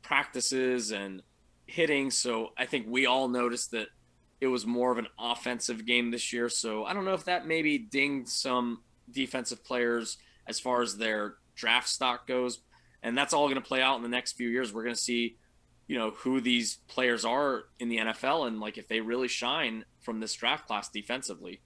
practices 0.01 0.91
and 0.91 1.21
hitting. 1.65 2.09
So 2.11 2.53
I 2.57 2.65
think 2.65 2.87
we 2.89 3.05
all 3.05 3.27
noticed 3.27 3.71
that 3.71 3.87
it 4.39 4.47
was 4.47 4.65
more 4.65 4.91
of 4.91 4.97
an 4.97 5.07
offensive 5.19 5.85
game 5.85 6.11
this 6.11 6.31
year. 6.31 6.49
So 6.49 6.85
I 6.85 6.93
don't 6.93 7.05
know 7.05 7.13
if 7.13 7.25
that 7.25 7.47
maybe 7.47 7.77
dinged 7.77 8.29
some 8.29 8.81
defensive 9.11 9.63
players 9.63 10.17
as 10.47 10.59
far 10.59 10.81
as 10.81 10.97
their 10.97 11.35
draft 11.55 11.89
stock 11.89 12.27
goes. 12.27 12.59
And 13.03 13.17
that's 13.17 13.33
all 13.33 13.47
going 13.47 13.61
to 13.61 13.67
play 13.67 13.81
out 13.81 13.97
in 13.97 14.03
the 14.03 14.09
next 14.09 14.33
few 14.33 14.49
years. 14.49 14.73
We're 14.73 14.83
going 14.83 14.95
to 14.95 15.01
see, 15.01 15.37
you 15.87 15.97
know, 15.97 16.11
who 16.11 16.41
these 16.41 16.77
players 16.87 17.25
are 17.25 17.63
in 17.79 17.89
the 17.89 17.97
NFL 17.97 18.47
and 18.47 18.59
like 18.59 18.77
if 18.77 18.87
they 18.87 18.99
really 18.99 19.27
shine 19.27 19.85
from 19.99 20.19
this 20.19 20.33
draft 20.33 20.67
class 20.67 20.89
defensively. 20.89 21.61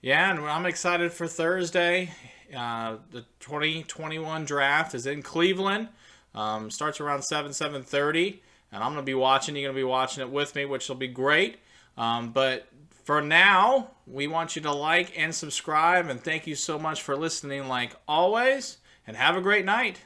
Yeah, 0.00 0.30
and 0.30 0.40
I'm 0.40 0.66
excited 0.66 1.12
for 1.12 1.26
Thursday. 1.26 2.12
Uh, 2.54 2.96
the 3.10 3.22
2021 3.40 4.44
draft 4.44 4.94
is 4.94 5.06
in 5.06 5.22
Cleveland. 5.22 5.88
Um, 6.34 6.70
starts 6.70 7.00
around 7.00 7.22
7 7.22 7.52
7:30 7.52 8.40
and 8.74 8.82
I'm 8.82 8.92
going 8.92 9.02
to 9.02 9.06
be 9.06 9.14
watching. 9.14 9.54
You're 9.54 9.68
going 9.68 9.76
to 9.76 9.80
be 9.80 9.84
watching 9.84 10.22
it 10.22 10.30
with 10.30 10.54
me, 10.56 10.64
which 10.64 10.88
will 10.88 10.96
be 10.96 11.08
great. 11.08 11.58
Um, 11.96 12.32
but 12.32 12.68
for 13.04 13.22
now, 13.22 13.92
we 14.04 14.26
want 14.26 14.56
you 14.56 14.62
to 14.62 14.72
like 14.72 15.16
and 15.16 15.32
subscribe, 15.32 16.08
and 16.08 16.20
thank 16.20 16.46
you 16.46 16.56
so 16.56 16.76
much 16.78 17.00
for 17.00 17.16
listening, 17.16 17.68
like 17.68 17.94
always, 18.08 18.78
and 19.06 19.16
have 19.16 19.36
a 19.36 19.40
great 19.40 19.64
night. 19.64 20.00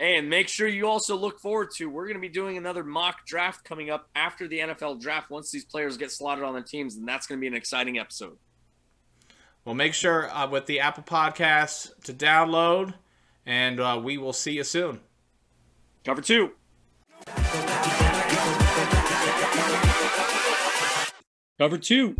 And 0.00 0.30
make 0.30 0.48
sure 0.48 0.68
you 0.68 0.86
also 0.86 1.16
look 1.16 1.40
forward 1.40 1.70
to 1.76 1.86
we're 1.90 2.04
going 2.04 2.14
to 2.14 2.20
be 2.20 2.28
doing 2.28 2.56
another 2.56 2.84
mock 2.84 3.26
draft 3.26 3.64
coming 3.64 3.90
up 3.90 4.08
after 4.14 4.46
the 4.46 4.60
NFL 4.60 5.00
draft. 5.00 5.28
Once 5.28 5.50
these 5.50 5.64
players 5.64 5.96
get 5.96 6.12
slotted 6.12 6.44
on 6.44 6.54
their 6.54 6.62
teams, 6.62 6.96
and 6.96 7.06
that's 7.06 7.26
going 7.26 7.38
to 7.38 7.40
be 7.40 7.48
an 7.48 7.54
exciting 7.54 7.98
episode. 7.98 8.36
Well, 9.64 9.74
make 9.74 9.94
sure 9.94 10.30
uh, 10.30 10.48
with 10.48 10.66
the 10.66 10.80
Apple 10.80 11.02
Podcasts 11.02 11.90
to 12.04 12.14
download, 12.14 12.94
and 13.44 13.80
uh, 13.80 14.00
we 14.02 14.18
will 14.18 14.32
see 14.32 14.52
you 14.52 14.64
soon. 14.64 15.00
Cover 16.04 16.22
two. 16.22 16.52
Cover 21.58 21.76
two. 21.76 22.14